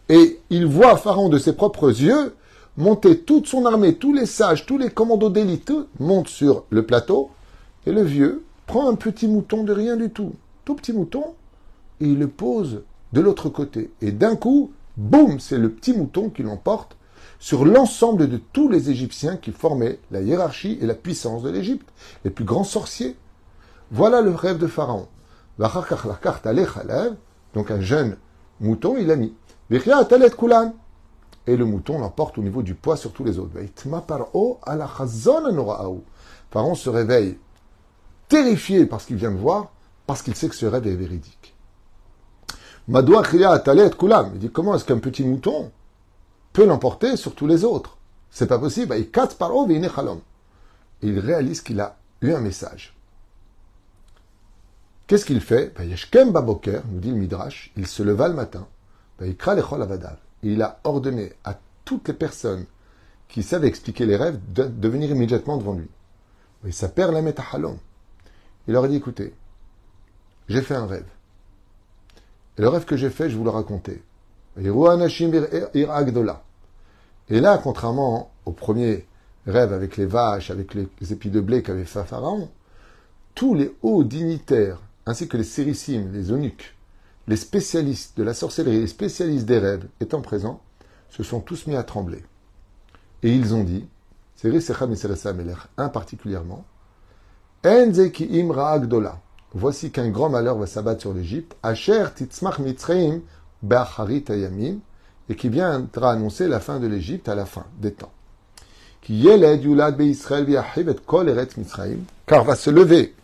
et 0.09 0.41
il 0.51 0.67
voit 0.67 0.97
Pharaon 0.97 1.29
de 1.29 1.39
ses 1.39 1.55
propres 1.55 1.89
yeux 1.89 2.35
monter 2.77 3.21
toute 3.21 3.47
son 3.47 3.67
armée, 3.67 3.95
tous 3.97 4.13
les 4.13 4.27
sages, 4.27 4.67
tous 4.67 4.79
les 4.79 4.91
commandos 4.91 5.31
d'élite 5.31 5.73
montent 5.99 6.29
sur 6.29 6.65
le 6.71 6.85
plateau, 6.85 7.31
et 7.87 7.93
le 7.93 8.03
vieux 8.03 8.45
prend 8.67 8.89
un 8.89 8.95
petit 8.95 9.27
mouton 9.27 9.65
de 9.65 9.73
rien 9.73 9.97
du 9.97 10.11
tout, 10.11 10.35
tout 10.65 10.75
petit 10.75 10.93
mouton, 10.93 11.35
et 12.01 12.07
il 12.07 12.19
le 12.19 12.29
pose 12.29 12.83
de 13.13 13.21
l'autre 13.21 13.49
côté. 13.49 13.91
Et 14.01 14.13
d'un 14.13 14.37
coup, 14.37 14.71
boum, 14.97 15.41
c'est 15.41 15.59
le 15.59 15.71
petit 15.71 15.93
mouton 15.93 16.29
qui 16.29 16.43
l'emporte 16.43 16.98
sur 17.39 17.65
l'ensemble 17.65 18.29
de 18.29 18.37
tous 18.37 18.69
les 18.69 18.91
Égyptiens 18.91 19.37
qui 19.37 19.53
formaient 19.53 20.01
la 20.11 20.21
hiérarchie 20.21 20.79
et 20.81 20.87
la 20.87 20.95
puissance 20.95 21.43
de 21.43 21.51
l'Égypte, 21.51 21.89
les 22.25 22.31
plus 22.31 22.45
grands 22.45 22.65
sorciers. 22.65 23.17
Voilà 23.91 24.21
le 24.21 24.35
rêve 24.35 24.59
de 24.59 24.67
Pharaon. 24.67 25.09
Donc 27.55 27.71
un 27.71 27.81
jeune 27.81 28.17
mouton, 28.61 28.97
il 28.99 29.11
a 29.11 29.17
mis. 29.17 29.35
Et 31.47 31.57
le 31.57 31.65
mouton 31.65 31.99
l'emporte 31.99 32.39
au 32.39 32.43
niveau 32.43 32.63
du 32.63 32.75
poids 32.75 32.97
sur 32.97 33.13
tous 33.13 33.25
les 33.25 33.39
autres. 33.39 33.53
Pharaon 36.51 36.75
se 36.75 36.91
réveille 36.91 37.39
terrifié 38.29 38.85
par 38.87 39.01
ce 39.01 39.07
qu'il 39.07 39.17
vient 39.17 39.31
de 39.31 39.37
voir, 39.37 39.73
parce 40.07 40.23
qu'il 40.23 40.35
sait 40.35 40.49
que 40.49 40.55
ce 40.55 40.67
rêve 40.67 40.87
est 40.87 40.95
véridique. 40.95 41.55
Il 44.35 44.39
dit 44.39 44.51
comment 44.51 44.75
est-ce 44.75 44.85
qu'un 44.85 44.99
petit 44.99 45.25
mouton 45.25 45.71
peut 46.59 46.67
l'emporter 46.67 47.17
sur 47.17 47.37
tous 47.37 47.47
les 47.47 47.63
autres. 47.63 47.99
C'est 48.31 48.49
pas 48.49 48.59
possible. 48.59 48.93
Et 48.93 49.09
il 51.03 51.19
réalise 51.21 51.61
qu'il 51.61 51.81
a 51.81 51.97
eu 52.21 52.33
un 52.33 52.41
message. 52.41 52.97
Qu'est-ce 55.07 55.25
qu'il 55.25 55.41
fait? 55.41 55.73
Baboker, 56.33 56.81
nous 56.91 56.99
dit 56.99 57.11
le 57.11 57.17
Midrash, 57.17 57.71
il 57.77 57.87
se 57.87 58.03
leva 58.03 58.27
le 58.27 58.35
matin. 58.35 58.67
Il 60.43 60.63
a 60.63 60.81
ordonné 60.83 61.33
à 61.45 61.57
toutes 61.85 62.09
les 62.09 62.15
personnes 62.15 62.65
qui 63.29 63.45
savent 63.45 63.65
expliquer 63.65 64.05
les 64.05 64.17
rêves 64.17 64.41
de, 64.53 64.89
venir 64.89 65.13
immédiatement 65.13 65.59
devant 65.59 65.75
lui. 65.75 65.89
Il 66.65 66.75
s'appelle 66.75 67.13
la 67.13 67.23
Il 68.67 68.73
leur 68.73 68.83
a 68.83 68.89
dit 68.89 68.97
écoutez, 68.97 69.33
j'ai 70.49 70.63
fait 70.63 70.75
un 70.75 70.87
rêve. 70.87 71.07
Et 72.59 72.63
le 72.63 72.69
rêve 72.69 72.85
que 72.85 72.97
j'ai 72.97 73.11
fait, 73.11 73.31
je 73.31 73.37
vous 73.37 73.45
le 73.45 73.51
raconter. 73.51 74.03
Et 77.31 77.41
là, 77.41 77.59
contrairement 77.63 78.31
au 78.47 78.53
premier 78.53 79.07
rêve 79.47 79.73
avec 79.73 79.97
les 79.97 80.07
vaches, 80.07 80.51
avec 80.51 80.75
les 80.75 81.13
épis 81.13 81.31
de 81.31 81.41
blé 81.41 81.63
qu'avait 81.63 81.85
fait 81.85 82.05
Pharaon, 82.05 82.49
tous 83.35 83.55
les 83.55 83.75
hauts 83.83 84.05
dignitaires, 84.05 84.81
ainsi 85.07 85.29
que 85.29 85.37
les 85.37 85.45
sérissimes, 85.45 86.13
les 86.13 86.31
eunuques, 86.31 86.75
les 87.29 87.37
spécialistes 87.37 88.17
de 88.17 88.23
la 88.23 88.35
sorcellerie, 88.35 88.81
les 88.81 88.87
spécialistes 88.87 89.47
des 89.47 89.59
rêves 89.59 89.87
étant 90.01 90.21
présents, 90.21 90.61
se 91.11 91.23
sont 91.23 91.41
tous 91.41 91.67
mis 91.67 91.77
à 91.77 91.83
trembler. 91.83 92.25
Et 93.23 93.35
ils 93.35 93.55
ont 93.55 93.65
dit, 93.65 93.87
un 95.77 95.89
particulièrement. 95.89 96.65
Voici 99.55 99.91
qu'un 99.91 100.11
grand 100.11 100.29
malheur 100.29 100.59
va 100.59 100.67
s'abattre 100.67 101.01
sur 101.01 101.15
l'Égypte. 101.15 101.57
Asher 101.63 102.07
titzmach 102.15 102.59
mitzreim 102.61 103.21
be'acharit 103.63 104.25
et 105.29 105.37
qui 105.37 105.49
viendra 105.49 106.13
annoncer 106.13 106.49
la 106.49 106.61
fin 106.61 106.81
de 106.81 106.87
l'Égypte 106.87 107.29
à 107.29 107.35
la 107.35 107.47
fin 107.47 107.65
des 107.81 107.93
temps. 107.93 108.13
Car 112.27 112.45
va 112.45 112.57
se 112.57 112.71
lever 112.71 113.15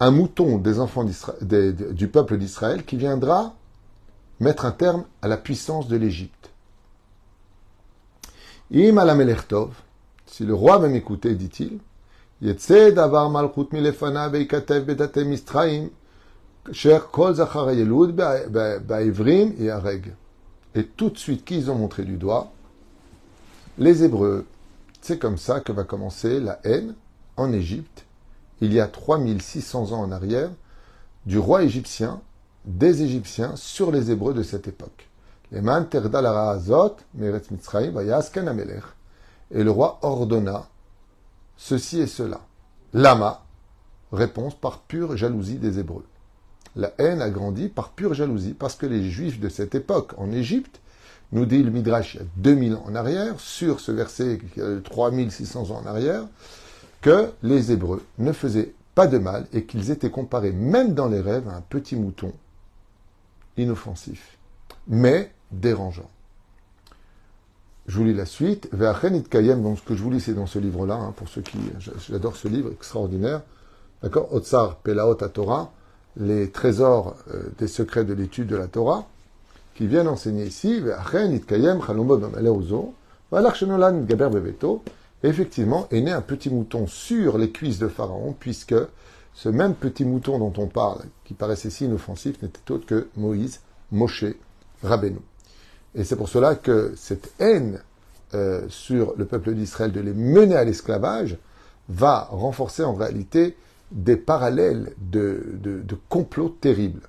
un 0.00 0.10
mouton 0.10 0.58
des 0.58 0.80
enfants 0.80 1.04
du 1.04 2.08
peuple 2.08 2.36
d'Israël 2.36 2.84
qui 2.84 2.96
viendra 2.96 3.54
mettre 4.40 4.64
un 4.64 4.72
terme 4.72 5.04
à 5.22 5.28
la 5.28 5.36
puissance 5.36 5.86
de 5.88 5.96
l'Égypte. 5.96 6.50
Si 10.26 10.44
le 10.44 10.54
roi 10.54 10.78
va 10.78 10.88
m'écouter, 10.88 11.34
dit-il, 11.34 11.78
et 19.60 19.70
tout 20.82 21.10
de 21.10 21.18
suite, 21.18 21.44
qui 21.44 21.58
ils 21.58 21.70
ont 21.70 21.74
montré 21.74 22.04
du 22.04 22.16
doigt 22.16 22.52
Les 23.78 24.04
Hébreux. 24.04 24.46
C'est 25.00 25.18
comme 25.18 25.36
ça 25.36 25.60
que 25.60 25.72
va 25.72 25.84
commencer 25.84 26.40
la 26.40 26.60
haine 26.64 26.94
en 27.36 27.52
Égypte, 27.52 28.04
il 28.60 28.72
y 28.72 28.80
a 28.80 28.86
3600 28.86 29.92
ans 29.92 30.00
en 30.00 30.12
arrière, 30.12 30.50
du 31.26 31.38
roi 31.38 31.62
égyptien, 31.64 32.20
des 32.64 33.02
Égyptiens 33.02 33.56
sur 33.56 33.90
les 33.90 34.10
Hébreux 34.10 34.34
de 34.34 34.42
cette 34.42 34.68
époque. 34.68 35.08
Et 35.50 35.60
le 39.64 39.70
roi 39.70 39.98
ordonna 40.02 40.66
ceci 41.62 42.00
et 42.00 42.06
cela. 42.06 42.40
Lama, 42.92 43.44
réponse 44.12 44.54
par 44.54 44.80
pure 44.80 45.16
jalousie 45.16 45.58
des 45.58 45.78
Hébreux. 45.78 46.04
La 46.76 46.92
haine 46.98 47.20
a 47.20 47.30
grandi 47.30 47.68
par 47.68 47.90
pure 47.90 48.14
jalousie, 48.14 48.54
parce 48.54 48.76
que 48.76 48.86
les 48.86 49.10
Juifs 49.10 49.40
de 49.40 49.48
cette 49.48 49.74
époque 49.74 50.12
en 50.16 50.32
Égypte, 50.32 50.80
nous 51.32 51.46
dit 51.46 51.62
le 51.62 51.70
Midrash 51.70 52.14
il 52.14 52.20
y 52.20 52.22
a 52.22 52.26
2000 52.36 52.74
ans 52.74 52.84
en 52.86 52.94
arrière, 52.94 53.38
sur 53.40 53.80
ce 53.80 53.92
verset 53.92 54.38
3600 54.84 55.70
ans 55.70 55.82
en 55.82 55.86
arrière, 55.86 56.24
que 57.00 57.30
les 57.42 57.72
Hébreux 57.72 58.02
ne 58.18 58.32
faisaient 58.32 58.74
pas 58.94 59.06
de 59.06 59.18
mal 59.18 59.46
et 59.52 59.64
qu'ils 59.64 59.90
étaient 59.90 60.10
comparés, 60.10 60.52
même 60.52 60.94
dans 60.94 61.08
les 61.08 61.20
rêves, 61.20 61.48
à 61.48 61.56
un 61.56 61.62
petit 61.62 61.96
mouton 61.96 62.32
inoffensif, 63.56 64.38
mais 64.88 65.32
dérangeant. 65.50 66.08
Je 67.86 67.98
vous 67.98 68.04
lis 68.04 68.14
la 68.14 68.26
suite. 68.26 68.70
Kayem, 69.28 69.62
donc 69.62 69.78
ce 69.78 69.82
que 69.82 69.94
je 69.94 70.02
vous 70.02 70.10
lis, 70.10 70.20
c'est 70.20 70.34
dans 70.34 70.46
ce 70.46 70.58
livre-là, 70.58 70.94
hein, 70.94 71.12
pour 71.16 71.28
ceux 71.28 71.42
qui. 71.42 71.58
J'adore 72.08 72.36
ce 72.36 72.48
livre 72.48 72.70
extraordinaire. 72.72 73.42
d'accord? 74.02 74.32
Otsar 74.32 74.76
Pelaot 74.76 75.14
Torah, 75.14 75.72
les 76.16 76.50
trésors 76.50 77.16
euh, 77.32 77.44
des 77.58 77.68
secrets 77.68 78.04
de 78.04 78.12
l'étude 78.12 78.48
de 78.48 78.56
la 78.56 78.66
Torah, 78.66 79.06
qui 79.74 79.86
viennent 79.86 80.08
enseigner 80.08 80.44
ici, 80.44 80.82
effectivement, 85.24 85.86
est 85.90 86.00
né 86.00 86.10
un 86.10 86.20
petit 86.20 86.50
mouton 86.50 86.86
sur 86.86 87.38
les 87.38 87.50
cuisses 87.50 87.78
de 87.78 87.88
Pharaon, 87.88 88.34
puisque 88.38 88.74
ce 89.34 89.48
même 89.48 89.74
petit 89.74 90.04
mouton 90.04 90.38
dont 90.38 90.52
on 90.58 90.66
parle, 90.66 91.02
qui 91.24 91.34
paraissait 91.34 91.70
si 91.70 91.86
inoffensif, 91.86 92.42
n'était 92.42 92.70
autre 92.70 92.86
que 92.86 93.08
Moïse, 93.16 93.60
Moshe, 93.90 94.26
Rabbeinu. 94.82 95.20
Et 95.94 96.04
c'est 96.04 96.16
pour 96.16 96.28
cela 96.28 96.54
que 96.54 96.92
cette 96.96 97.32
haine 97.38 97.80
euh, 98.34 98.66
sur 98.68 99.14
le 99.16 99.24
peuple 99.24 99.54
d'Israël 99.54 99.92
de 99.92 100.00
les 100.00 100.12
mener 100.12 100.56
à 100.56 100.64
l'esclavage 100.64 101.36
va 101.88 102.28
renforcer 102.30 102.82
en 102.82 102.94
réalité 102.94 103.56
des 103.92 104.16
parallèles 104.16 104.94
de, 104.98 105.44
de 105.62 105.96
complots 106.08 106.56
terribles. 106.60 107.02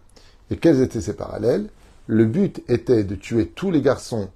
Et 0.51 0.57
quels 0.57 0.81
étaient 0.81 1.01
ces 1.01 1.15
parallèles? 1.15 1.69
Le 2.07 2.25
but 2.25 2.61
était 2.67 3.03
de 3.03 3.15
tuer 3.15 3.47
tous 3.47 3.71
les 3.71 3.81
garçons 3.81 4.29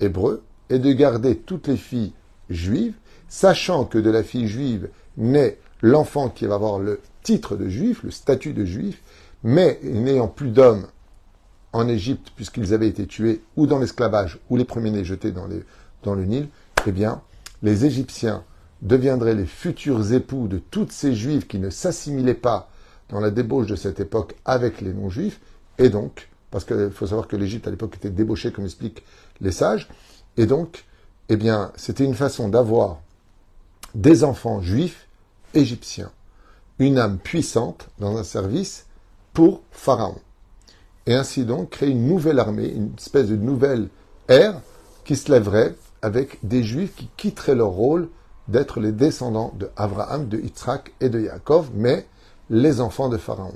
hébreux 0.00 0.42
et 0.68 0.78
de 0.78 0.92
garder 0.92 1.36
toutes 1.36 1.68
les 1.68 1.76
filles 1.76 2.12
juives, 2.50 2.94
sachant 3.28 3.84
que 3.84 3.98
de 3.98 4.10
la 4.10 4.22
fille 4.22 4.48
juive 4.48 4.88
naît 5.16 5.58
l'enfant 5.80 6.28
qui 6.28 6.46
va 6.46 6.56
avoir 6.56 6.78
le 6.78 7.00
titre 7.22 7.56
de 7.56 7.68
juif, 7.68 8.02
le 8.02 8.10
statut 8.10 8.52
de 8.52 8.64
juif, 8.64 9.02
mais 9.42 9.78
n'ayant 9.82 10.28
plus 10.28 10.50
d'hommes 10.50 10.86
en 11.72 11.88
Égypte, 11.88 12.32
puisqu'ils 12.34 12.74
avaient 12.74 12.88
été 12.88 13.06
tués 13.06 13.42
ou 13.56 13.66
dans 13.66 13.78
l'esclavage, 13.78 14.38
ou 14.50 14.56
les 14.56 14.64
premiers-nés 14.64 15.04
jetés 15.04 15.32
dans, 15.32 15.48
dans 16.02 16.14
le 16.14 16.24
Nil, 16.24 16.48
eh 16.86 16.92
bien, 16.92 17.22
les 17.62 17.84
Égyptiens 17.84 18.44
deviendraient 18.84 19.34
les 19.34 19.46
futurs 19.46 20.12
époux 20.12 20.46
de 20.46 20.58
toutes 20.58 20.92
ces 20.92 21.14
juifs 21.14 21.48
qui 21.48 21.58
ne 21.58 21.70
s'assimilaient 21.70 22.34
pas 22.34 22.70
dans 23.08 23.18
la 23.18 23.30
débauche 23.30 23.66
de 23.66 23.76
cette 23.76 23.98
époque 23.98 24.36
avec 24.44 24.80
les 24.80 24.92
non-juifs, 24.92 25.40
et 25.78 25.88
donc, 25.88 26.28
parce 26.50 26.64
qu'il 26.64 26.90
faut 26.92 27.06
savoir 27.06 27.26
que 27.26 27.36
l'Égypte 27.36 27.66
à 27.66 27.70
l'époque 27.70 27.96
était 27.96 28.10
débauchée, 28.10 28.52
comme 28.52 28.64
expliquent 28.64 29.02
les 29.40 29.52
sages, 29.52 29.88
et 30.36 30.46
donc, 30.46 30.84
eh 31.28 31.36
bien, 31.36 31.72
c'était 31.76 32.04
une 32.04 32.14
façon 32.14 32.48
d'avoir 32.48 33.00
des 33.94 34.24
enfants 34.24 34.60
juifs 34.60 35.08
égyptiens, 35.54 36.10
une 36.78 36.98
âme 36.98 37.18
puissante 37.18 37.88
dans 37.98 38.16
un 38.16 38.24
service 38.24 38.86
pour 39.32 39.62
Pharaon. 39.70 40.18
Et 41.06 41.14
ainsi 41.14 41.44
donc 41.44 41.70
créer 41.70 41.90
une 41.90 42.06
nouvelle 42.06 42.38
armée, 42.38 42.68
une 42.68 42.92
espèce 42.98 43.28
de 43.28 43.36
nouvelle 43.36 43.88
ère 44.28 44.60
qui 45.04 45.16
se 45.16 45.30
lèverait 45.30 45.74
avec 46.02 46.38
des 46.42 46.62
juifs 46.62 46.94
qui 46.96 47.08
quitteraient 47.16 47.54
leur 47.54 47.68
rôle 47.68 48.08
d'être 48.48 48.80
les 48.80 48.92
descendants 48.92 49.52
de 49.58 49.70
Abraham, 49.76 50.28
de 50.28 50.38
Yitzhak 50.38 50.92
et 51.00 51.08
de 51.08 51.20
Yaakov, 51.20 51.70
mais 51.74 52.06
les 52.50 52.80
enfants 52.80 53.08
de 53.08 53.16
Pharaon. 53.16 53.54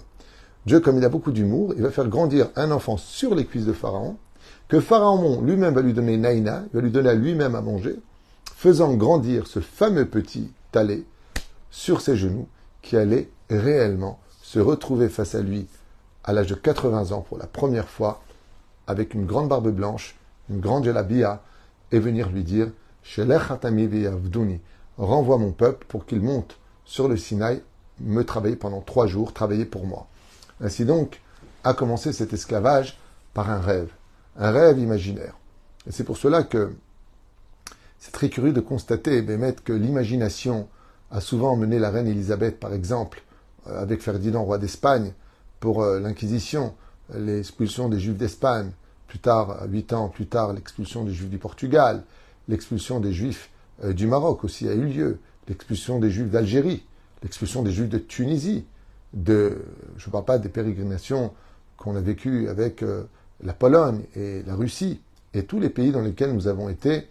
Dieu, 0.67 0.81
comme 0.81 0.99
il 0.99 1.05
a 1.05 1.09
beaucoup 1.09 1.33
d'humour, 1.33 1.75
il 1.77 1.83
va 1.83 1.91
faire 1.91 2.09
grandir 2.09 2.51
un 2.57 2.71
enfant 2.71 2.97
sur 2.97 3.35
les 3.35 3.45
cuisses 3.45 3.67
de 3.67 3.73
Pharaon, 3.73 4.17
que 4.69 4.81
Pharaon 4.81 5.41
lui-même 5.43 5.75
va 5.75 5.83
lui 5.83 5.93
donner 5.93 6.17
Naïna, 6.17 6.65
il 6.73 6.77
va 6.77 6.83
lui 6.83 6.91
donner 6.91 7.11
à 7.11 7.15
lui-même 7.15 7.55
à 7.55 7.61
manger, 7.61 7.97
faisant 8.55 8.95
grandir 8.95 9.47
ce 9.47 9.61
fameux 9.61 10.07
petit 10.07 10.51
talé 10.73 11.07
sur 11.71 12.01
ses 12.01 12.17
genoux, 12.17 12.49
qui 12.83 12.97
allait 12.97 13.31
réellement 13.51 14.19
se 14.43 14.59
retrouver 14.59 15.09
face 15.09 15.35
à 15.35 15.41
lui 15.41 15.67
à 16.25 16.33
l'âge 16.33 16.49
de 16.49 16.55
80 16.55 17.13
ans 17.13 17.21
pour 17.21 17.39
la 17.39 17.47
première 17.47 17.89
fois, 17.89 18.23
avec 18.87 19.15
une 19.15 19.27
grande 19.27 19.49
barbe 19.49 19.71
blanche, 19.71 20.17
une 20.51 20.61
grande 20.61 20.85
gelabia, 20.85 21.43
et 21.93 21.99
venir 21.99 22.31
lui 22.31 22.45
dire 22.45 22.71
renvoie 24.99 25.39
mon 25.39 25.53
peuple 25.53 25.87
pour 25.89 26.07
qu'il 26.07 26.21
monte 26.21 26.59
sur 26.85 27.09
le 27.09 27.17
Sinaï, 27.17 27.63
me 28.01 28.23
travailler 28.23 28.57
pendant 28.57 28.81
trois 28.81 29.07
jours, 29.07 29.33
travailler 29.33 29.65
pour 29.65 29.87
moi. 29.87 30.07
Ainsi 30.61 30.85
donc 30.85 31.21
a 31.65 31.75
commencé 31.75 32.13
cet 32.13 32.33
esclavage 32.33 32.99
par 33.35 33.51
un 33.51 33.61
rêve, 33.61 33.91
un 34.37 34.51
rêve 34.51 34.79
imaginaire. 34.79 35.35
Et 35.87 35.93
c'est 35.93 36.05
pour 36.05 36.17
cela 36.17 36.43
que 36.43 36.73
c'est 37.99 38.13
très 38.13 38.29
curieux 38.29 38.53
de 38.53 38.61
constater, 38.61 39.23
Bémet, 39.23 39.55
que 39.65 39.73
l'imagination 39.73 40.69
a 41.11 41.21
souvent 41.21 41.57
mené 41.57 41.79
la 41.79 41.91
reine 41.91 42.07
Élisabeth, 42.07 42.61
par 42.61 42.73
exemple, 42.73 43.23
euh, 43.67 43.81
avec 43.81 44.03
Ferdinand, 44.03 44.45
roi 44.45 44.59
d'Espagne, 44.59 45.13
pour 45.61 45.83
euh, 45.83 45.99
l'Inquisition, 45.99 46.75
l'expulsion 47.15 47.89
des 47.89 47.99
Juifs 47.99 48.17
d'Espagne, 48.17 48.71
plus 49.07 49.19
tard, 49.19 49.65
huit 49.69 49.93
ans 49.93 50.09
plus 50.09 50.27
tard, 50.27 50.53
l'expulsion 50.53 51.05
des 51.05 51.13
Juifs 51.13 51.31
du 51.31 51.39
Portugal, 51.39 52.05
l'expulsion 52.47 53.01
des 53.01 53.13
Juifs 53.13 53.49
euh, 53.49 53.58
du 53.85 54.07
Maroc 54.07 54.45
aussi 54.45 54.69
a 54.69 54.75
eu 54.75 54.87
lieu, 54.87 55.19
l'expulsion 55.49 55.99
des 55.99 56.11
Juifs 56.11 56.31
d'Algérie, 56.31 56.85
l'expulsion 57.23 57.63
des 57.63 57.71
Juifs 57.71 57.89
de 57.89 57.99
Tunisie, 57.99 58.65
de, 59.15 59.65
je 59.97 60.09
ne 60.09 60.13
parle 60.13 60.25
pas 60.25 60.39
des 60.39 60.49
pérégrinations 60.49 61.33
qu'on 61.77 61.97
a 61.97 62.01
vécues 62.01 62.49
avec 62.49 62.83
euh, 62.83 63.05
la 63.43 63.53
Pologne 63.53 64.03
et 64.17 64.43
la 64.43 64.55
Russie, 64.55 65.01
et 65.33 65.45
tous 65.45 65.61
les 65.61 65.71
pays 65.71 65.93
dans 65.93 66.01
lesquels 66.01 66.33
nous 66.35 66.49
avons 66.49 66.69
été, 66.69 67.07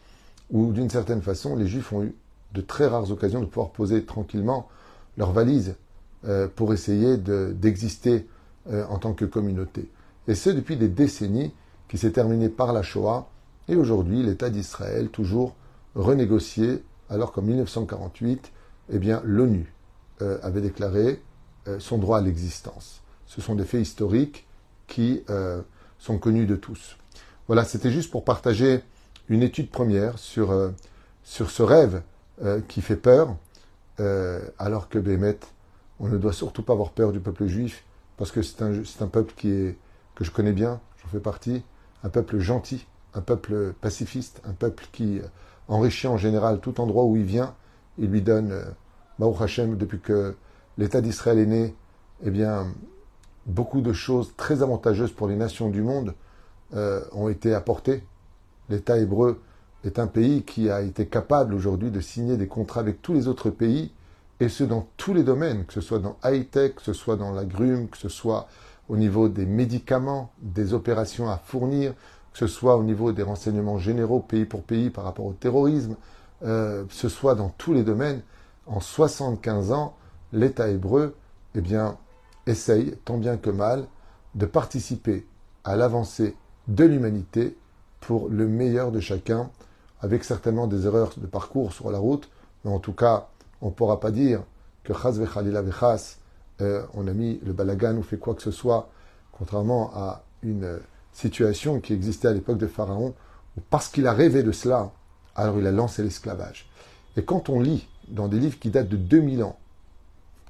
où 0.51 0.71
d'une 0.71 0.89
certaine 0.89 1.21
façon 1.21 1.56
les 1.56 1.67
Juifs 1.67 1.91
ont 1.93 2.03
eu 2.03 2.13
de 2.53 2.62
très 2.62 2.88
rares 2.88 3.12
occasions 3.12 3.41
de 3.41 3.45
pouvoir 3.45 3.69
poser 3.69 4.03
tranquillement 4.03 4.67
leurs 5.17 5.32
valises 5.32 5.75
pour 6.56 6.73
essayer 6.73 7.17
d'exister 7.17 8.27
euh, 8.69 8.86
en 8.89 8.97
tant 8.97 9.13
que 9.13 9.23
communauté. 9.23 9.89
Et 10.27 10.36
c'est 10.36 10.53
depuis 10.53 10.75
des 10.75 10.89
décennies 10.89 11.53
qui 11.88 11.97
s'est 11.97 12.12
terminé 12.12 12.49
par 12.49 12.73
la 12.73 12.82
Shoah, 12.82 13.30
et 13.69 13.75
aujourd'hui 13.75 14.23
l'État 14.23 14.49
d'Israël 14.49 15.10
toujours 15.10 15.56
renégocié, 15.98 16.84
alors 17.10 17.32
qu'en 17.32 17.42
1948, 17.42 18.52
eh 18.94 19.00
bien, 19.00 19.22
l'ONU 19.26 19.74
euh, 20.22 20.40
avait 20.44 20.62
déclaré 20.62 21.22
euh, 21.68 21.80
son 21.80 21.98
droit 21.98 22.20
à 22.20 22.22
l'existence. 22.22 23.02
Ce 23.26 23.42
sont 23.42 23.56
des 23.56 23.66
faits 23.66 23.82
historiques 23.82 24.48
qui 24.88 25.22
sont 26.00 26.18
connus 26.18 26.46
de 26.46 26.56
tous. 26.56 26.96
Voilà, 27.48 27.66
c'était 27.66 27.92
juste 27.92 28.10
pour 28.10 28.24
partager 28.24 28.82
une 29.28 29.44
étude 29.44 29.70
première 29.70 30.18
sur, 30.18 30.72
ce 31.26 31.62
rêve 31.62 32.04
qui 32.70 32.80
fait 32.80 32.96
peur, 32.96 33.36
alors 33.98 34.88
que 34.88 34.98
Bémet, 34.98 35.40
on 36.00 36.08
ne 36.08 36.18
doit 36.18 36.32
surtout 36.32 36.64
pas 36.64 36.72
avoir 36.72 36.92
peur 36.92 37.12
du 37.12 37.20
peuple 37.20 37.48
juif, 37.48 37.84
parce 38.16 38.32
que 38.32 38.42
c'est 38.42 38.62
un, 38.62 38.72
un, 39.02 39.08
peuple 39.08 39.34
qui 39.36 39.50
est, 39.50 39.78
que 40.16 40.24
je 40.24 40.32
connais 40.32 40.54
bien, 40.54 40.80
j'en 41.04 41.10
fais 41.10 41.20
partie, 41.20 41.64
un 42.06 42.10
peuple 42.10 42.40
gentil, 42.40 42.86
un 43.14 43.22
peuple 43.22 43.74
pacifiste, 43.82 44.42
un 44.46 44.54
peuple 44.54 44.88
qui 44.92 45.20
enrichit 45.67 46.08
en 46.08 46.17
général 46.17 46.60
tout 46.60 46.80
endroit 46.80 47.06
où 47.06 47.15
il 47.15 47.23
vient, 47.23 47.56
il 47.97 48.10
lui 48.10 48.21
donne, 48.21 48.51
euh, 48.51 49.34
Hashem, 49.39 49.77
depuis 49.77 49.99
que 49.99 50.36
l'État 50.77 51.01
d'Israël 51.01 51.39
est 51.39 51.45
né, 51.45 51.75
eh 52.23 52.32
bien, 52.32 52.67
beaucoup 53.45 53.82
de 53.82 53.93
choses 53.93 54.34
très 54.38 54.62
avantageuses 54.62 55.12
pour 55.12 55.27
les 55.27 55.36
nations 55.36 55.69
du 55.69 55.82
monde 55.82 56.13
euh, 56.75 57.01
ont 57.12 57.30
été 57.30 57.53
apportées. 57.53 58.03
L'État 58.69 58.97
hébreu 58.97 59.41
est 59.84 59.99
un 59.99 60.08
pays 60.08 60.43
qui 60.43 60.69
a 60.69 60.82
été 60.82 61.06
capable 61.08 61.53
aujourd'hui 61.53 61.91
de 61.91 62.01
signer 62.01 62.38
des 62.38 62.47
contrats 62.47 62.82
avec 62.82 63.01
tous 63.01 63.13
les 63.13 63.27
autres 63.27 63.49
pays 63.49 63.91
et 64.39 64.49
ce 64.49 64.63
dans 64.63 64.88
tous 64.97 65.13
les 65.13 65.23
domaines, 65.23 65.65
que 65.65 65.73
ce 65.73 65.82
soit 65.82 65.99
dans 65.99 66.17
high-tech, 66.23 66.75
que 66.75 66.82
ce 66.82 66.93
soit 66.93 67.15
dans 67.15 67.32
la 67.32 67.45
grume, 67.45 67.88
que 67.88 67.97
ce 67.97 68.10
soit 68.10 68.47
au 68.89 68.97
niveau 68.97 69.30
des 69.30 69.45
médicaments, 69.45 70.32
des 70.41 70.73
opérations 70.73 71.30
à 71.30 71.38
fournir, 71.38 71.93
ce 72.38 72.45
soit 72.45 72.78
au 72.78 72.84
niveau 72.84 73.13
des 73.13 73.23
renseignements 73.23 73.80
généraux 73.80 74.19
pays 74.19 74.45
pour 74.45 74.62
pays 74.62 74.91
par 74.91 75.06
rapport 75.06 75.26
au 75.26 75.34
terrorisme, 75.34 75.95
euh, 76.45 76.84
ce 76.91 77.10
soit 77.10 77.34
dans 77.34 77.50
tous 77.50 77.73
les 77.73 77.82
domaines, 77.82 78.21
en 78.67 78.80
75 78.80 79.71
ans, 79.71 79.95
l'État 80.34 80.69
hébreu, 80.69 81.15
eh 81.56 81.62
bien, 81.62 81.97
essaye, 82.45 82.95
tant 83.06 83.17
bien 83.17 83.38
que 83.38 83.50
mal, 83.50 83.88
de 84.36 84.45
participer 84.45 85.26
à 85.63 85.76
l'avancée 85.76 86.36
de 86.67 86.84
l'humanité 86.84 87.58
pour 88.02 88.30
le 88.30 88.47
meilleur 88.47 88.91
de 88.91 89.00
chacun, 89.00 89.50
avec 90.02 90.23
certainement 90.23 90.67
des 90.67 90.86
erreurs 90.86 91.13
de 91.17 91.26
parcours 91.26 91.73
sur 91.73 91.89
la 91.89 91.97
route, 91.97 92.30
mais 92.63 92.71
en 92.71 92.78
tout 92.78 92.93
cas, 92.93 93.30
on 93.63 93.69
ne 93.69 93.71
pourra 93.71 94.00
pas 94.00 94.12
dire 94.12 94.43
que 94.84 94.93
Chaz 94.93 95.17
vechalila 95.19 95.63
vechas, 95.63 96.17
euh, 96.62 96.84
on 96.93 97.08
a 97.08 97.13
mis 97.13 97.39
le 97.43 97.54
balagan 97.54 97.97
ou 97.97 98.04
fait 98.04 98.17
quoi 98.17 98.36
que 98.36 98.43
ce 98.43 98.52
soit, 98.52 98.89
contrairement 99.32 99.89
à 99.95 100.21
une 100.43 100.80
situation 101.17 101.80
qui 101.80 101.93
existait 101.93 102.27
à 102.27 102.34
l'époque 102.34 102.58
de 102.58 102.67
Pharaon, 102.67 103.13
où 103.58 103.62
parce 103.69 103.89
qu'il 103.89 104.08
a 104.08 104.13
rêvé 104.13 104.43
de 104.43 104.51
cela, 104.51 104.91
alors 105.36 105.58
il 105.60 105.65
a 105.65 105.71
lancé 105.71 106.03
l'esclavage. 106.03 106.69
Et 107.15 107.23
quand 107.23 107.49
on 107.49 107.60
lit 107.60 107.88
dans 108.08 108.27
des 108.27 108.39
livres 108.39 108.60
qui 108.60 108.69
datent 108.69 108.89
de 108.89 108.97
2000 108.97 109.43
ans, 109.43 109.58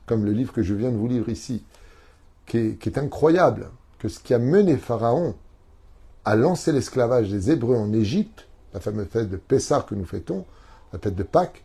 comme 0.06 0.26
le 0.26 0.32
livre 0.32 0.54
que 0.54 0.64
je 0.64 0.74
viens 0.74 0.92
de 0.92 0.98
vous 0.98 1.08
lire 1.08 1.30
ici, 1.30 1.64
qui 2.46 2.58
est, 2.58 2.98
incroyable, 2.98 3.70
que 4.00 4.08
ce 4.08 4.20
qui 4.20 4.34
a 4.34 4.40
mené 4.40 4.78
Pharaon 4.78 5.36
à 6.24 6.36
lancer 6.36 6.72
l'esclavage 6.72 7.30
des 7.30 7.52
Hébreux 7.52 7.76
en 7.76 7.92
Égypte, 7.94 8.48
la 8.74 8.80
fameuse 8.80 9.08
fête 9.08 9.30
de 9.30 9.38
Pessah 9.38 9.82
que 9.82 9.96
nous 9.96 10.06
fêtons, 10.06 10.46
la 10.94 11.00
fête 11.00 11.16
de 11.16 11.24
Pâques, 11.24 11.64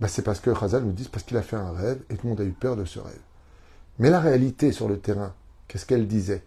ben, 0.00 0.08
c'est 0.08 0.22
parce 0.22 0.40
que 0.40 0.50
Khazal 0.50 0.82
nous 0.82 0.92
dit 0.92 1.08
parce 1.10 1.24
qu'il 1.24 1.36
a 1.36 1.42
fait 1.42 1.56
un 1.56 1.72
rêve 1.72 2.02
et 2.10 2.16
tout 2.16 2.26
le 2.26 2.30
monde 2.30 2.40
a 2.40 2.44
eu 2.44 2.52
peur 2.52 2.76
de 2.76 2.84
ce 2.84 2.98
rêve. 2.98 3.20
Mais 3.98 4.10
la 4.10 4.20
réalité 4.20 4.72
sur 4.72 4.88
le 4.88 4.98
terrain, 4.98 5.32
qu'est-ce 5.68 5.86
qu'elle 5.86 6.06
disait? 6.06 6.42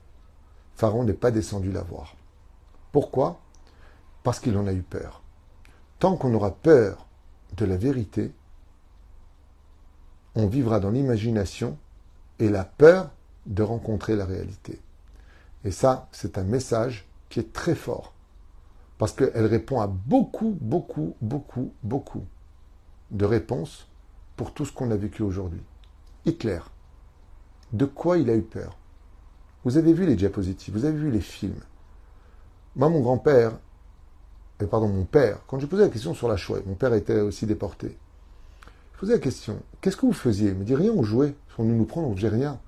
Pharaon 0.77 1.03
n'est 1.03 1.13
pas 1.13 1.31
descendu 1.31 1.71
la 1.71 1.81
voir. 1.81 2.15
Pourquoi? 2.91 3.39
Parce 4.21 4.39
qu'il 4.39 4.55
en 4.57 4.67
a 4.67 4.73
eu 4.73 4.83
peur. 4.83 5.23
Tant 5.97 6.15
qu'on 6.15 6.35
aura 6.35 6.51
peur 6.51 7.07
de 7.57 7.65
la 7.65 7.77
vérité, 7.77 8.31
on 10.35 10.45
vivra 10.45 10.79
dans 10.79 10.91
l'imagination 10.91 11.79
et 12.37 12.49
la 12.49 12.63
peur 12.63 13.09
de 13.47 13.63
rencontrer 13.63 14.15
la 14.15 14.25
réalité. 14.25 14.79
Et 15.63 15.71
ça, 15.71 16.07
c'est 16.11 16.37
un 16.37 16.43
message 16.43 17.07
qui 17.29 17.39
est 17.39 17.51
très 17.51 17.73
fort. 17.73 18.13
Parce 18.99 19.13
qu'elle 19.13 19.47
répond 19.47 19.81
à 19.81 19.87
beaucoup, 19.87 20.59
beaucoup, 20.61 21.15
beaucoup, 21.21 21.73
beaucoup 21.81 22.25
de 23.09 23.25
réponses 23.25 23.87
pour 24.35 24.53
tout 24.53 24.65
ce 24.65 24.71
qu'on 24.71 24.91
a 24.91 24.95
vécu 24.95 25.23
aujourd'hui. 25.23 25.63
Hitler, 26.25 26.59
de 27.73 27.85
quoi 27.85 28.19
il 28.19 28.29
a 28.29 28.35
eu 28.35 28.43
peur? 28.43 28.77
Vous 29.67 29.75
avez 29.75 29.91
vu 29.91 30.06
les 30.06 30.15
diapositives, 30.15 30.73
vous 30.73 30.86
avez 30.86 30.97
vu 30.97 31.12
les 31.12 31.19
films. 31.19 31.60
Moi, 32.77 32.88
mon 32.88 33.01
grand-père, 33.01 33.51
euh, 34.62 34.65
pardon, 34.65 34.88
mon 34.88 35.03
père, 35.03 35.39
quand 35.45 35.60
je 35.60 35.65
posais 35.65 35.84
la 35.84 35.89
question 35.89 36.13
sur 36.13 36.30
la 36.30 36.38
Shoah, 36.38 36.60
mon 36.65 36.75
père 36.75 36.93
était 36.93 37.19
aussi 37.19 37.45
déporté. 37.45 37.97
Je 38.93 38.99
posais 39.01 39.12
la 39.12 39.19
question, 39.19 39.62
qu'est-ce 39.82 39.97
que 39.97 40.06
vous 40.06 40.13
faisiez? 40.13 40.51
Il 40.51 40.56
me 40.56 40.63
dit 40.63 40.73
rien, 40.73 40.93
on 40.95 41.03
jouait. 41.03 41.36
On 41.58 41.65
nous 41.65 41.75
nous 41.75 41.84
prend, 41.84 42.01
on 42.01 42.15
faisait 42.15 42.30
rien. 42.30 42.62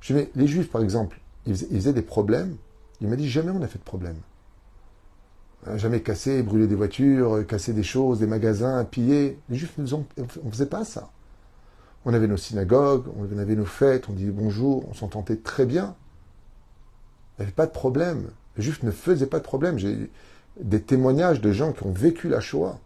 Je 0.00 0.12
dis, 0.12 0.20
mais 0.20 0.30
les 0.36 0.46
juifs, 0.46 0.70
par 0.70 0.80
exemple, 0.80 1.18
ils 1.44 1.56
faisaient, 1.56 1.92
des 1.92 2.02
problèmes. 2.02 2.56
Il 3.00 3.08
m'a 3.08 3.16
dit, 3.16 3.28
jamais 3.28 3.50
on 3.50 3.58
n'a 3.58 3.66
fait 3.66 3.80
de 3.80 3.84
problème. 3.84 4.18
Jamais 5.74 6.02
cassé, 6.02 6.44
brûlé 6.44 6.68
des 6.68 6.76
voitures, 6.76 7.44
cassé 7.48 7.72
des 7.72 7.82
choses, 7.82 8.20
des 8.20 8.28
magasins, 8.28 8.84
pillé. 8.84 9.40
Les 9.48 9.56
juifs, 9.56 9.74
on 9.76 10.04
ne 10.44 10.50
faisait 10.52 10.66
pas 10.66 10.84
ça. 10.84 11.10
On 12.04 12.14
avait 12.14 12.28
nos 12.28 12.36
synagogues, 12.36 13.06
on 13.16 13.38
avait 13.40 13.56
nos 13.56 13.64
fêtes, 13.64 14.08
on 14.08 14.12
disait 14.12 14.30
bonjour, 14.30 14.88
on 14.88 14.94
s'entendait 14.94 15.38
très 15.38 15.66
bien. 15.66 15.96
Il 17.38 17.42
n'y 17.42 17.44
avait 17.44 17.52
pas 17.52 17.66
de 17.66 17.72
problème. 17.72 18.30
Les 18.56 18.64
juifs 18.64 18.82
ne 18.82 18.90
faisaient 18.90 19.26
pas 19.26 19.38
de 19.38 19.44
problème. 19.44 19.78
J'ai 19.78 20.10
des 20.60 20.82
témoignages 20.82 21.40
de 21.40 21.52
gens 21.52 21.72
qui 21.72 21.84
ont 21.84 21.92
vécu 21.92 22.28
la 22.28 22.40
Shoah. 22.40 22.78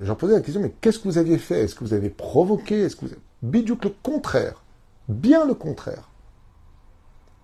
J'en 0.00 0.14
posais 0.14 0.34
la 0.34 0.40
question, 0.40 0.60
mais 0.60 0.74
qu'est-ce 0.80 0.98
que 0.98 1.08
vous 1.08 1.18
aviez 1.18 1.38
fait? 1.38 1.60
Est-ce 1.60 1.74
que 1.74 1.84
vous 1.84 1.94
avez 1.94 2.10
provoqué? 2.10 2.80
Est-ce 2.80 2.96
que 2.96 3.06
vous 3.06 3.14
Bidiouk 3.42 3.84
le 3.84 3.90
contraire. 3.90 4.62
Bien 5.08 5.46
le 5.46 5.54
contraire. 5.54 6.10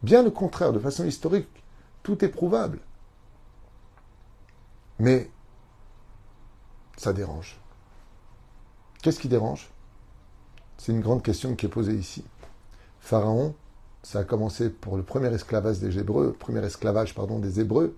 Bien 0.02 0.22
le 0.22 0.30
contraire, 0.30 0.72
de 0.72 0.78
façon 0.78 1.04
historique. 1.04 1.48
Tout 2.02 2.24
est 2.24 2.28
prouvable. 2.28 2.78
Mais 4.98 5.30
ça 6.96 7.12
dérange. 7.12 7.58
Qu'est-ce 9.02 9.20
qui 9.20 9.28
dérange? 9.28 9.70
C'est 10.76 10.92
une 10.92 11.00
grande 11.00 11.22
question 11.22 11.54
qui 11.54 11.66
est 11.66 11.70
posée 11.70 11.94
ici. 11.94 12.24
Pharaon, 13.00 13.54
ça 14.02 14.20
a 14.20 14.24
commencé 14.24 14.70
pour 14.70 14.96
le 14.96 15.02
premier 15.02 15.32
esclavage 15.32 15.80
des 15.80 15.98
Hébreux, 15.98 16.32
premier 16.32 16.64
esclavage 16.64 17.14
pardon 17.14 17.38
des 17.38 17.60
Hébreux, 17.60 17.96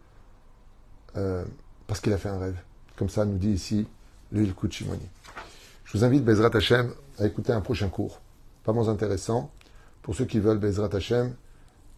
euh, 1.17 1.45
parce 1.87 2.01
qu'il 2.01 2.13
a 2.13 2.19
fait 2.19 2.29
un 2.29 2.39
rêve. 2.39 2.59
Comme 2.97 3.09
ça 3.09 3.25
nous 3.25 3.39
dit 3.39 3.51
ici 3.51 3.87
le 4.33 4.43
Ilkut 4.43 4.71
Shimoni. 4.71 5.09
Je 5.85 5.99
vous 5.99 6.05
invite, 6.05 6.25
Bezrat 6.25 6.55
Hashem, 6.55 6.93
à 7.19 7.27
écouter 7.27 7.53
un 7.53 7.61
prochain 7.61 7.89
cours, 7.89 8.21
pas 8.65 8.73
moins 8.73 8.89
intéressant, 8.89 9.51
pour 10.03 10.15
ceux 10.15 10.25
qui 10.25 10.39
veulent 10.39 10.59
Bezrat 10.59 10.95
Hashem, 10.95 11.35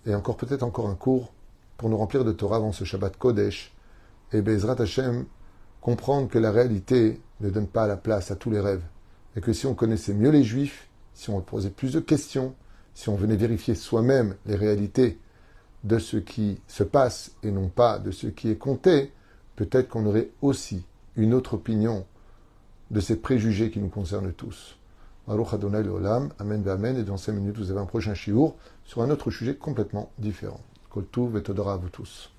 et 0.07 0.15
encore 0.15 0.37
peut-être 0.37 0.63
encore 0.63 0.89
un 0.89 0.95
cours 0.95 1.33
pour 1.77 1.89
nous 1.89 1.97
remplir 1.97 2.25
de 2.25 2.33
Torah 2.33 2.57
avant 2.57 2.73
ce 2.73 2.85
Shabbat 2.85 3.17
Kodesh, 3.17 3.73
et 4.33 4.41
Bezrat 4.41 4.81
Hashem, 4.81 5.27
comprendre 5.81 6.29
que 6.29 6.39
la 6.39 6.51
réalité 6.51 7.21
ne 7.41 7.51
donne 7.51 7.67
pas 7.67 7.87
la 7.87 7.97
place 7.97 8.31
à 8.31 8.37
tous 8.37 8.51
les 8.51 8.61
rêves, 8.61 8.83
et 9.37 9.41
que 9.41 9.53
si 9.53 9.67
on 9.67 9.75
connaissait 9.75 10.15
mieux 10.15 10.31
les 10.31 10.45
Juifs, 10.45 10.89
si 11.15 11.31
on 11.31 11.41
posait 11.41 11.71
plus 11.71 11.93
de 11.93 12.01
questions, 12.01 12.55
si 12.95 13.09
on 13.09 13.17
venait 13.17 13.37
vérifier 13.37 13.75
soi-même 13.75 14.37
les 14.47 14.57
réalités 14.57 15.19
de 15.85 15.99
ce 15.99 16.17
qui 16.17 16.61
se 16.69 16.85
passe 16.85 17.33
et 17.43 17.51
non 17.51 17.69
pas 17.69 17.99
de 17.99 18.11
ce 18.11 18.27
qui 18.27 18.51
est 18.51 18.57
compté, 18.57 19.13
peut-être 19.57 19.89
qu'on 19.89 20.07
aurait 20.07 20.31
aussi 20.41 20.85
une 21.17 21.35
autre 21.35 21.55
opinion 21.55 22.07
de 22.91 23.01
ces 23.01 23.17
préjugés 23.17 23.71
qui 23.71 23.81
nous 23.81 23.89
concernent 23.89 24.33
tous. 24.33 24.77
Baruch 25.27 25.55
Adonai 25.55 25.83
Amen 26.39 26.69
Amen, 26.69 26.97
et 26.97 27.05
dans 27.05 27.17
5 27.17 27.33
minutes 27.33 27.59
vous 27.59 27.71
avez 27.71 27.81
un 27.81 27.87
prochain 27.87 28.15
shiur 28.15 28.55
sur 28.85 29.03
un 29.03 29.11
autre 29.11 29.31
sujet 29.31 29.55
complètement 29.55 30.11
différent. 30.19 30.61
Kol 30.91 31.07
et 31.15 31.61
à 31.61 31.77
vous 31.77 31.89
tous. 31.89 32.31